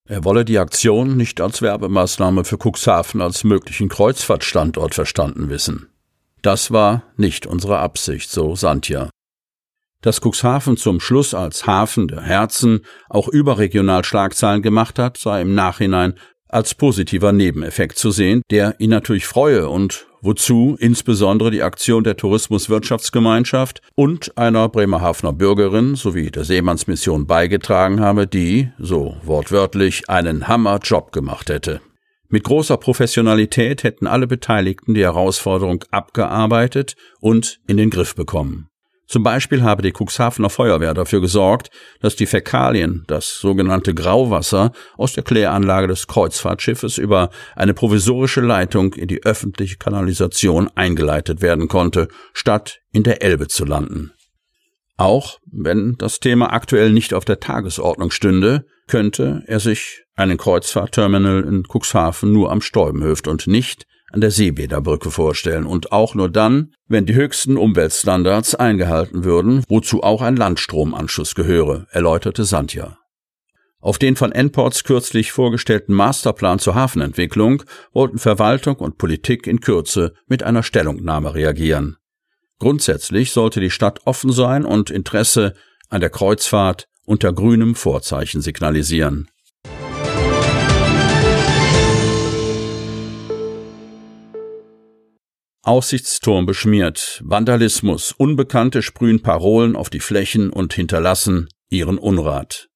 Er 0.08 0.24
wolle 0.24 0.44
die 0.44 0.58
Aktion 0.58 1.16
nicht 1.16 1.40
als 1.40 1.62
Werbemaßnahme 1.62 2.44
für 2.44 2.58
Cuxhaven 2.58 3.20
als 3.20 3.42
möglichen 3.42 3.88
Kreuzfahrtstandort 3.88 4.94
verstanden 4.94 5.48
wissen. 5.48 5.88
Das 6.42 6.70
war 6.70 7.02
nicht 7.16 7.46
unsere 7.46 7.78
Absicht, 7.78 8.30
so 8.30 8.54
Santja. 8.54 9.10
Dass 10.02 10.20
Cuxhaven 10.20 10.76
zum 10.76 11.00
Schluss 11.00 11.34
als 11.34 11.66
Hafen 11.66 12.06
der 12.06 12.22
Herzen 12.22 12.82
auch 13.08 13.26
überregional 13.26 14.04
Schlagzeilen 14.04 14.62
gemacht 14.62 15.00
hat, 15.00 15.16
sei 15.16 15.40
im 15.40 15.54
Nachhinein 15.54 16.14
als 16.48 16.76
positiver 16.76 17.32
Nebeneffekt 17.32 17.98
zu 17.98 18.12
sehen, 18.12 18.42
der 18.50 18.78
ihn 18.78 18.90
natürlich 18.90 19.26
freue 19.26 19.68
und 19.68 20.05
wozu 20.26 20.76
insbesondere 20.78 21.50
die 21.50 21.62
Aktion 21.62 22.04
der 22.04 22.16
Tourismuswirtschaftsgemeinschaft 22.16 23.80
und 23.94 24.36
einer 24.36 24.68
Bremerhavener 24.68 25.32
Bürgerin 25.32 25.94
sowie 25.94 26.30
der 26.30 26.44
Seemannsmission 26.44 27.26
beigetragen 27.26 28.00
habe, 28.00 28.26
die, 28.26 28.70
so 28.78 29.16
wortwörtlich, 29.22 30.10
einen 30.10 30.48
Hammerjob 30.48 31.12
gemacht 31.12 31.48
hätte. 31.48 31.80
Mit 32.28 32.42
großer 32.42 32.76
Professionalität 32.76 33.84
hätten 33.84 34.08
alle 34.08 34.26
Beteiligten 34.26 34.94
die 34.94 35.04
Herausforderung 35.04 35.84
abgearbeitet 35.92 36.96
und 37.20 37.60
in 37.68 37.76
den 37.76 37.90
Griff 37.90 38.16
bekommen. 38.16 38.68
Zum 39.06 39.22
Beispiel 39.22 39.62
habe 39.62 39.82
die 39.82 39.92
Cuxhavener 39.92 40.50
Feuerwehr 40.50 40.92
dafür 40.92 41.20
gesorgt, 41.20 41.70
dass 42.00 42.16
die 42.16 42.26
Fäkalien, 42.26 43.04
das 43.06 43.38
sogenannte 43.38 43.94
Grauwasser, 43.94 44.72
aus 44.96 45.12
der 45.12 45.22
Kläranlage 45.22 45.86
des 45.86 46.08
Kreuzfahrtschiffes 46.08 46.98
über 46.98 47.30
eine 47.54 47.72
provisorische 47.72 48.40
Leitung 48.40 48.94
in 48.94 49.06
die 49.06 49.22
öffentliche 49.22 49.76
Kanalisation 49.76 50.68
eingeleitet 50.74 51.40
werden 51.40 51.68
konnte, 51.68 52.08
statt 52.32 52.80
in 52.92 53.04
der 53.04 53.22
Elbe 53.22 53.46
zu 53.46 53.64
landen. 53.64 54.12
Auch 54.96 55.38
wenn 55.52 55.94
das 55.98 56.18
Thema 56.20 56.52
aktuell 56.52 56.90
nicht 56.90 57.14
auf 57.14 57.24
der 57.24 57.38
Tagesordnung 57.38 58.10
stünde, 58.10 58.64
könnte 58.88 59.42
er 59.46 59.60
sich 59.60 60.04
einen 60.16 60.38
Kreuzfahrtterminal 60.38 61.44
in 61.44 61.64
Cuxhaven 61.64 62.32
nur 62.32 62.50
am 62.50 62.60
Stäubenhöft 62.60 63.28
und 63.28 63.46
nicht 63.46 63.86
an 64.16 64.22
der 64.22 64.30
Seebäderbrücke 64.30 65.10
vorstellen 65.10 65.66
und 65.66 65.92
auch 65.92 66.14
nur 66.14 66.30
dann, 66.30 66.72
wenn 66.88 67.04
die 67.04 67.14
höchsten 67.14 67.58
Umweltstandards 67.58 68.54
eingehalten 68.54 69.24
würden, 69.24 69.62
wozu 69.68 70.02
auch 70.02 70.22
ein 70.22 70.36
Landstromanschluss 70.36 71.34
gehöre, 71.34 71.86
erläuterte 71.90 72.46
Santja. 72.46 72.96
Auf 73.78 73.98
den 73.98 74.16
von 74.16 74.32
Enports 74.32 74.84
kürzlich 74.84 75.32
vorgestellten 75.32 75.92
Masterplan 75.92 76.58
zur 76.58 76.74
Hafenentwicklung 76.74 77.62
wollten 77.92 78.18
Verwaltung 78.18 78.76
und 78.76 78.96
Politik 78.96 79.46
in 79.46 79.60
Kürze 79.60 80.14
mit 80.26 80.42
einer 80.42 80.62
Stellungnahme 80.62 81.34
reagieren. 81.34 81.98
Grundsätzlich 82.58 83.32
sollte 83.32 83.60
die 83.60 83.70
Stadt 83.70 84.00
offen 84.06 84.32
sein 84.32 84.64
und 84.64 84.88
Interesse 84.88 85.52
an 85.90 86.00
der 86.00 86.08
Kreuzfahrt 86.08 86.88
unter 87.04 87.34
grünem 87.34 87.74
Vorzeichen 87.74 88.40
signalisieren. 88.40 89.28
Aussichtsturm 95.66 96.46
beschmiert, 96.46 97.20
Vandalismus, 97.24 98.12
Unbekannte 98.12 98.82
sprühen 98.82 99.20
Parolen 99.20 99.74
auf 99.74 99.90
die 99.90 99.98
Flächen 99.98 100.50
und 100.50 100.72
hinterlassen 100.72 101.48
ihren 101.68 101.98
Unrat. 101.98 102.68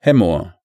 Hemmoor. 0.00 0.56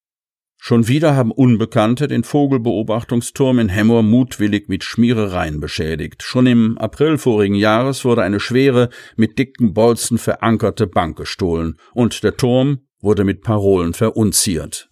Schon 0.58 0.88
wieder 0.88 1.16
haben 1.16 1.32
Unbekannte 1.32 2.08
den 2.08 2.24
Vogelbeobachtungsturm 2.24 3.60
in 3.60 3.70
Hemmoor 3.70 4.02
mutwillig 4.02 4.70
mit 4.70 4.84
Schmierereien 4.84 5.60
beschädigt. 5.60 6.24
Schon 6.24 6.48
im 6.48 6.80
April 6.80 7.20
vorigen 7.20 7.54
Jahres 7.54 8.04
wurde 8.06 8.24
eine 8.24 8.40
schwere, 8.40 8.90
mit 9.16 9.38
dicken 9.38 9.76
Bolzen 9.76 10.18
verankerte 10.18 10.88
Bank 10.88 11.16
gestohlen 11.16 11.78
und 11.94 12.24
der 12.24 12.38
Turm 12.38 12.88
wurde 13.02 13.24
mit 13.24 13.44
Parolen 13.44 13.94
verunziert. 13.94 14.90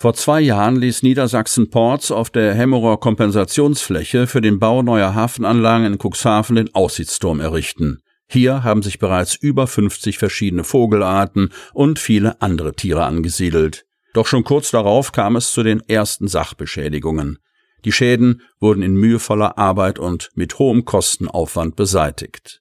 Vor 0.00 0.14
zwei 0.14 0.40
Jahren 0.40 0.76
ließ 0.76 1.02
Niedersachsen 1.02 1.68
Ports 1.68 2.10
auf 2.10 2.30
der 2.30 2.54
Hemmerer 2.54 2.96
Kompensationsfläche 2.96 4.26
für 4.26 4.40
den 4.40 4.58
Bau 4.58 4.80
neuer 4.80 5.14
Hafenanlagen 5.14 5.84
in 5.84 5.98
Cuxhaven 5.98 6.56
den 6.56 6.74
Aussichtsturm 6.74 7.38
errichten. 7.38 7.98
Hier 8.26 8.64
haben 8.64 8.80
sich 8.80 8.98
bereits 8.98 9.34
über 9.34 9.66
50 9.66 10.16
verschiedene 10.16 10.64
Vogelarten 10.64 11.50
und 11.74 11.98
viele 11.98 12.40
andere 12.40 12.72
Tiere 12.72 13.04
angesiedelt. 13.04 13.84
Doch 14.14 14.26
schon 14.26 14.42
kurz 14.42 14.70
darauf 14.70 15.12
kam 15.12 15.36
es 15.36 15.52
zu 15.52 15.62
den 15.62 15.86
ersten 15.86 16.28
Sachbeschädigungen. 16.28 17.38
Die 17.84 17.92
Schäden 17.92 18.40
wurden 18.58 18.82
in 18.82 18.94
mühevoller 18.94 19.58
Arbeit 19.58 19.98
und 19.98 20.30
mit 20.34 20.58
hohem 20.58 20.86
Kostenaufwand 20.86 21.76
beseitigt. 21.76 22.59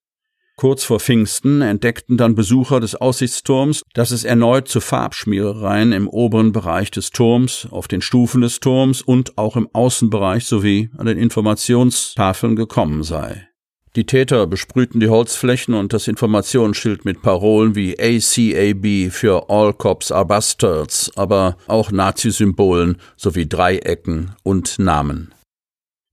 Kurz 0.60 0.84
vor 0.84 1.00
Pfingsten 1.00 1.62
entdeckten 1.62 2.18
dann 2.18 2.36
Besucher 2.36 2.82
des 2.82 2.94
Aussichtsturms, 2.94 3.82
dass 3.94 4.12
es 4.12 4.26
erneut 4.26 4.68
zu 4.68 4.82
Farbschmierereien 4.82 5.94
im 5.94 6.10
oberen 6.10 6.52
Bereich 6.52 6.92
des 6.92 7.12
Turms, 7.12 7.66
auf 7.72 7.88
den 7.88 8.02
Stufen 8.02 8.42
des 8.42 8.60
Turms 8.60 9.02
und 9.02 9.38
auch 9.38 9.56
im 9.56 9.70
Außenbereich 9.72 10.44
sowie 10.44 10.90
an 10.98 11.06
den 11.06 11.18
Informationstafeln 11.18 12.58
gekommen 12.58 13.04
sei. 13.04 13.48
Die 13.96 14.06
Täter 14.06 14.48
besprühten 14.48 15.00
die 15.00 15.08
Holzflächen 15.08 15.76
und 15.76 15.94
das 15.94 16.10
Informationsschild 16.10 17.06
mit 17.06 17.22
Parolen 17.22 17.76
wie 17.76 17.98
ACAB 17.98 19.14
für 19.14 19.50
All 19.50 19.72
Cops 19.72 20.12
are 20.12 20.26
Bastards, 20.26 21.10
aber 21.16 21.56
auch 21.68 21.90
Nazi-Symbolen 21.90 22.98
sowie 23.16 23.48
Dreiecken 23.48 24.36
und 24.44 24.78
Namen. 24.78 25.34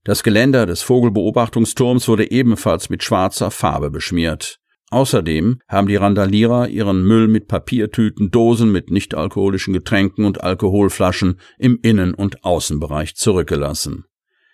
Das 0.07 0.23
Geländer 0.23 0.65
des 0.65 0.83
Vogelbeobachtungsturms 0.83 2.07
wurde 2.07 2.31
ebenfalls 2.31 2.89
mit 2.89 3.03
schwarzer 3.03 3.51
Farbe 3.51 3.91
beschmiert. 3.91 4.57
Außerdem 4.89 5.59
haben 5.67 5.87
die 5.87 5.97
Randalierer 5.97 6.69
ihren 6.69 7.03
Müll 7.03 7.27
mit 7.27 7.49
Papiertüten, 7.49 8.31
Dosen 8.31 8.71
mit 8.71 8.89
nichtalkoholischen 8.89 9.73
Getränken 9.73 10.23
und 10.23 10.41
Alkoholflaschen 10.41 11.41
im 11.57 11.77
Innen- 11.81 12.13
und 12.13 12.45
Außenbereich 12.45 13.15
zurückgelassen. 13.15 14.05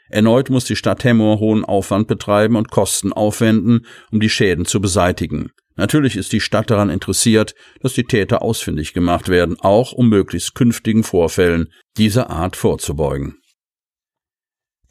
Erneut 0.10 0.50
muss 0.50 0.66
die 0.66 0.76
Stadt 0.76 1.04
Hemmoor 1.04 1.38
hohen 1.38 1.64
Aufwand 1.64 2.08
betreiben 2.08 2.56
und 2.56 2.72
Kosten 2.72 3.14
aufwenden, 3.14 3.86
um 4.12 4.20
die 4.20 4.32
Schäden 4.32 4.66
zu 4.66 4.82
beseitigen. 4.82 5.52
Natürlich 5.76 6.16
ist 6.16 6.34
die 6.34 6.42
Stadt 6.42 6.72
daran 6.72 6.90
interessiert, 6.90 7.54
dass 7.82 7.94
die 7.94 8.06
Täter 8.06 8.42
ausfindig 8.42 8.94
gemacht 8.94 9.30
werden, 9.30 9.60
auch 9.60 9.92
um 9.92 10.10
möglichst 10.10 10.56
künftigen 10.56 11.04
Vorfällen 11.04 11.68
dieser 11.96 12.32
Art 12.32 12.56
vorzubeugen. 12.56 13.38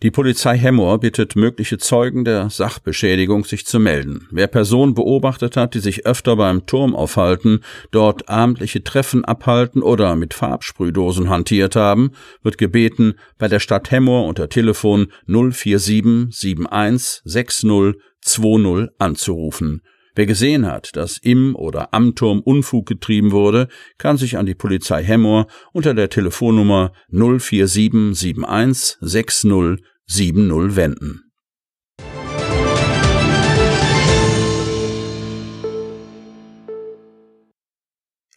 Die 0.02 0.10
Polizei 0.10 0.58
Hemmoor 0.58 0.98
bittet 0.98 1.36
mögliche 1.36 1.78
Zeugen 1.78 2.24
der 2.24 2.50
Sachbeschädigung, 2.50 3.44
sich 3.44 3.66
zu 3.66 3.78
melden. 3.78 4.26
Wer 4.32 4.48
Personen 4.48 4.94
beobachtet 4.94 5.56
hat, 5.56 5.74
die 5.74 5.78
sich 5.78 6.06
öfter 6.06 6.34
beim 6.34 6.66
Turm 6.66 6.96
aufhalten, 6.96 7.60
dort 7.92 8.28
abendliche 8.28 8.82
Treffen 8.82 9.24
abhalten 9.24 9.80
oder 9.80 10.16
mit 10.16 10.34
Farbsprühdosen 10.34 11.30
hantiert 11.30 11.76
haben, 11.76 12.10
wird 12.42 12.58
gebeten, 12.58 13.14
bei 13.38 13.46
der 13.46 13.60
Stadt 13.60 13.92
Hemmoor 13.92 14.26
unter 14.26 14.48
Telefon 14.48 15.06
047 15.28 16.66
71 16.68 17.22
60 17.24 17.94
20 18.22 18.88
anzurufen. 18.98 19.82
Wer 20.14 20.26
gesehen 20.26 20.66
hat, 20.66 20.94
dass 20.96 21.16
im 21.16 21.56
oder 21.56 21.94
am 21.94 22.14
Turm 22.14 22.40
Unfug 22.40 22.86
getrieben 22.86 23.30
wurde, 23.30 23.68
kann 23.96 24.18
sich 24.18 24.36
an 24.36 24.44
die 24.44 24.54
Polizei 24.54 25.02
Hemmoor 25.02 25.46
unter 25.72 25.94
der 25.94 26.10
Telefonnummer 26.10 26.92
04771 27.10 28.98
60 29.00 29.78
70 30.08 30.76
wenden. 30.76 31.32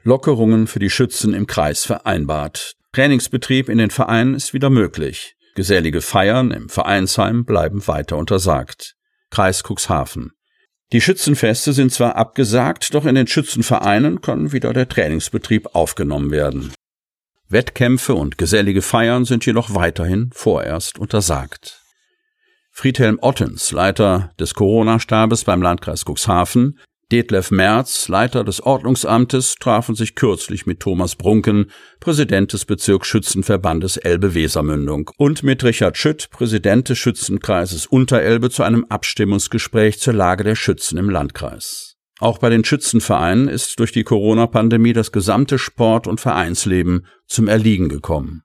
Lockerungen 0.03 0.67
für 0.67 0.79
die 0.79 0.91
Schützen 0.91 1.33
im 1.33 1.47
Kreis 1.47 1.83
vereinbart. 1.83 2.75
Trainingsbetrieb 2.93 3.69
in 3.69 3.79
den 3.79 3.89
Vereinen 3.89 4.35
ist 4.35 4.53
wieder 4.53 4.69
möglich. 4.69 5.35
Gesellige 5.55 6.01
Feiern 6.01 6.51
im 6.51 6.69
Vereinsheim 6.69 7.43
bleiben 7.43 7.87
weiter 7.87 8.17
untersagt. 8.17 8.95
Kreis 9.31 9.63
Cuxhaven. 9.63 10.31
Die 10.93 11.01
Schützenfeste 11.01 11.73
sind 11.73 11.91
zwar 11.91 12.15
abgesagt, 12.15 12.93
doch 12.93 13.05
in 13.05 13.15
den 13.15 13.25
Schützenvereinen 13.25 14.21
kann 14.21 14.51
wieder 14.51 14.73
der 14.73 14.87
Trainingsbetrieb 14.87 15.69
aufgenommen 15.73 16.29
werden. 16.29 16.71
Wettkämpfe 17.47 18.15
und 18.15 18.37
gesellige 18.37 18.81
Feiern 18.81 19.25
sind 19.25 19.45
jedoch 19.45 19.73
weiterhin 19.75 20.31
vorerst 20.33 20.97
untersagt. 20.99 21.81
Friedhelm 22.71 23.19
Ottens, 23.21 23.71
Leiter 23.71 24.33
des 24.39 24.53
Corona-Stabes 24.53 25.45
beim 25.45 25.61
Landkreis 25.61 26.03
Cuxhaven, 26.05 26.77
Detlef 27.11 27.51
Merz, 27.51 28.07
Leiter 28.07 28.43
des 28.43 28.61
Ordnungsamtes, 28.61 29.55
trafen 29.59 29.93
sich 29.93 30.15
kürzlich 30.15 30.65
mit 30.65 30.79
Thomas 30.79 31.15
Brunken, 31.15 31.71
Präsident 31.99 32.51
des 32.51 32.65
Bezirksschützenverbandes 32.65 33.97
Elbe-Wesermündung, 33.97 35.11
und 35.17 35.43
mit 35.43 35.63
Richard 35.63 35.97
Schütt, 35.97 36.29
Präsident 36.31 36.89
des 36.89 36.97
Schützenkreises 36.97 37.85
Unterelbe, 37.85 38.49
zu 38.49 38.63
einem 38.63 38.85
Abstimmungsgespräch 38.89 39.99
zur 39.99 40.15
Lage 40.15 40.43
der 40.43 40.55
Schützen 40.55 40.97
im 40.97 41.11
Landkreis. 41.11 41.94
Auch 42.19 42.37
bei 42.37 42.49
den 42.49 42.63
Schützenvereinen 42.63 43.49
ist 43.49 43.79
durch 43.79 43.91
die 43.91 44.03
Corona-Pandemie 44.03 44.93
das 44.93 45.11
gesamte 45.11 45.59
Sport- 45.59 46.07
und 46.07 46.21
Vereinsleben 46.21 47.05
zum 47.27 47.47
Erliegen 47.47 47.89
gekommen. 47.89 48.43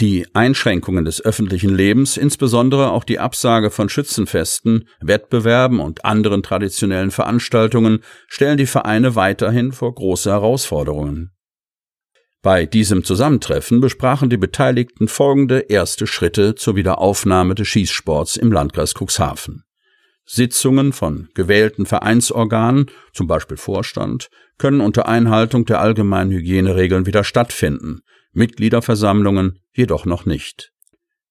Die 0.00 0.28
Einschränkungen 0.32 1.04
des 1.04 1.24
öffentlichen 1.24 1.74
Lebens, 1.74 2.16
insbesondere 2.16 2.92
auch 2.92 3.02
die 3.02 3.18
Absage 3.18 3.72
von 3.72 3.88
Schützenfesten, 3.88 4.88
Wettbewerben 5.00 5.80
und 5.80 6.04
anderen 6.04 6.44
traditionellen 6.44 7.10
Veranstaltungen 7.10 8.04
stellen 8.28 8.58
die 8.58 8.66
Vereine 8.66 9.16
weiterhin 9.16 9.72
vor 9.72 9.92
große 9.92 10.30
Herausforderungen. 10.30 11.32
Bei 12.42 12.66
diesem 12.66 13.02
Zusammentreffen 13.02 13.80
besprachen 13.80 14.30
die 14.30 14.36
Beteiligten 14.36 15.08
folgende 15.08 15.58
erste 15.58 16.06
Schritte 16.06 16.54
zur 16.54 16.76
Wiederaufnahme 16.76 17.56
des 17.56 17.66
Schießsports 17.66 18.36
im 18.36 18.52
Landkreis 18.52 18.94
Cuxhaven. 18.94 19.64
Sitzungen 20.30 20.92
von 20.92 21.28
gewählten 21.32 21.86
Vereinsorganen, 21.86 22.90
zum 23.14 23.26
Beispiel 23.26 23.56
Vorstand, 23.56 24.28
können 24.58 24.82
unter 24.82 25.08
Einhaltung 25.08 25.64
der 25.64 25.80
allgemeinen 25.80 26.30
Hygieneregeln 26.30 27.06
wieder 27.06 27.24
stattfinden, 27.24 28.00
Mitgliederversammlungen 28.32 29.60
jedoch 29.72 30.04
noch 30.04 30.26
nicht. 30.26 30.70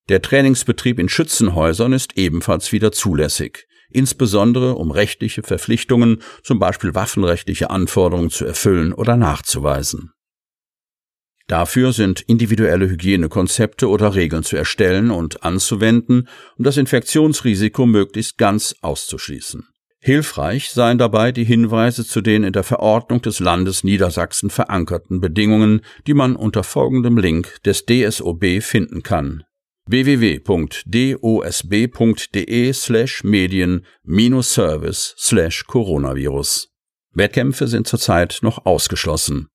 Der 0.10 0.23
Trainingsbetrieb 0.23 0.97
in 0.97 1.10
Schützenhäusern 1.10 1.93
ist 1.93 2.17
ebenfalls 2.17 2.71
wieder 2.71 2.91
zulässig, 2.91 3.67
insbesondere 3.91 4.73
um 4.73 4.89
rechtliche 4.89 5.43
Verpflichtungen, 5.43 6.23
zum 6.41 6.57
Beispiel 6.57 6.95
waffenrechtliche 6.95 7.69
Anforderungen 7.69 8.31
zu 8.31 8.45
erfüllen 8.45 8.93
oder 8.93 9.15
nachzuweisen. 9.15 10.12
Dafür 11.47 11.93
sind 11.93 12.21
individuelle 12.21 12.89
Hygienekonzepte 12.89 13.88
oder 13.89 14.15
Regeln 14.15 14.43
zu 14.43 14.57
erstellen 14.57 15.12
und 15.12 15.43
anzuwenden, 15.43 16.27
um 16.57 16.63
das 16.63 16.77
Infektionsrisiko 16.77 17.86
möglichst 17.86 18.38
ganz 18.38 18.75
auszuschließen. 18.81 19.65
Hilfreich 19.99 20.69
seien 20.71 20.97
dabei 20.97 21.31
die 21.31 21.45
Hinweise 21.45 22.05
zu 22.05 22.21
den 22.21 22.43
in 22.43 22.53
der 22.53 22.63
Verordnung 22.63 23.21
des 23.21 23.39
Landes 23.39 23.83
Niedersachsen 23.83 24.49
verankerten 24.49 25.21
Bedingungen, 25.21 25.81
die 26.05 26.13
man 26.13 26.36
unter 26.36 26.63
folgendem 26.63 27.17
Link 27.17 27.62
des 27.63 27.86
DSOB 27.86 28.62
finden 28.62 29.01
kann 29.03 29.43
www.dosb.de 29.88 30.83
slash 32.73 33.23
medien 33.23 33.86
service 34.41 35.15
slash 35.17 35.63
coronavirus. 35.65 36.67
Wettkämpfe 37.13 37.67
sind 37.67 37.88
zurzeit 37.88 38.39
noch 38.41 38.65
ausgeschlossen. 38.65 39.47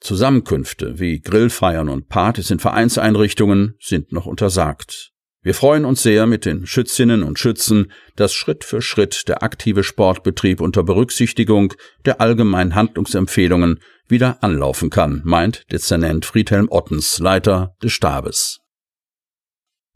Zusammenkünfte 0.00 0.98
wie 0.98 1.20
Grillfeiern 1.20 1.88
und 1.88 2.08
Partys 2.08 2.50
in 2.50 2.58
Vereinseinrichtungen 2.58 3.76
sind 3.80 4.12
noch 4.12 4.26
untersagt. 4.26 5.12
Wir 5.42 5.54
freuen 5.54 5.86
uns 5.86 6.02
sehr 6.02 6.26
mit 6.26 6.44
den 6.44 6.66
Schützinnen 6.66 7.22
und 7.22 7.38
Schützen, 7.38 7.90
dass 8.16 8.34
Schritt 8.34 8.62
für 8.62 8.82
Schritt 8.82 9.26
der 9.26 9.42
aktive 9.42 9.84
Sportbetrieb 9.84 10.60
unter 10.60 10.82
Berücksichtigung 10.82 11.72
der 12.04 12.20
allgemeinen 12.20 12.74
Handlungsempfehlungen 12.74 13.80
wieder 14.06 14.42
anlaufen 14.42 14.90
kann, 14.90 15.22
meint 15.24 15.64
Dezernent 15.72 16.26
Friedhelm 16.26 16.68
Ottens, 16.70 17.18
Leiter 17.20 17.74
des 17.82 17.92
Stabes. 17.92 18.58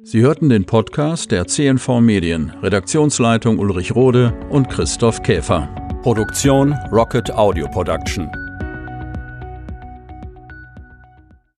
Sie 0.03 0.21
hörten 0.21 0.49
den 0.49 0.65
Podcast 0.65 1.31
der 1.31 1.47
CNV 1.47 2.01
Medien, 2.01 2.51
Redaktionsleitung 2.63 3.59
Ulrich 3.59 3.95
Rode 3.95 4.35
und 4.51 4.69
Christoph 4.71 5.23
Käfer. 5.23 5.75
Produktion 6.03 6.73
Rocket 6.91 7.31
Audio 7.31 7.69
Production. 7.69 8.44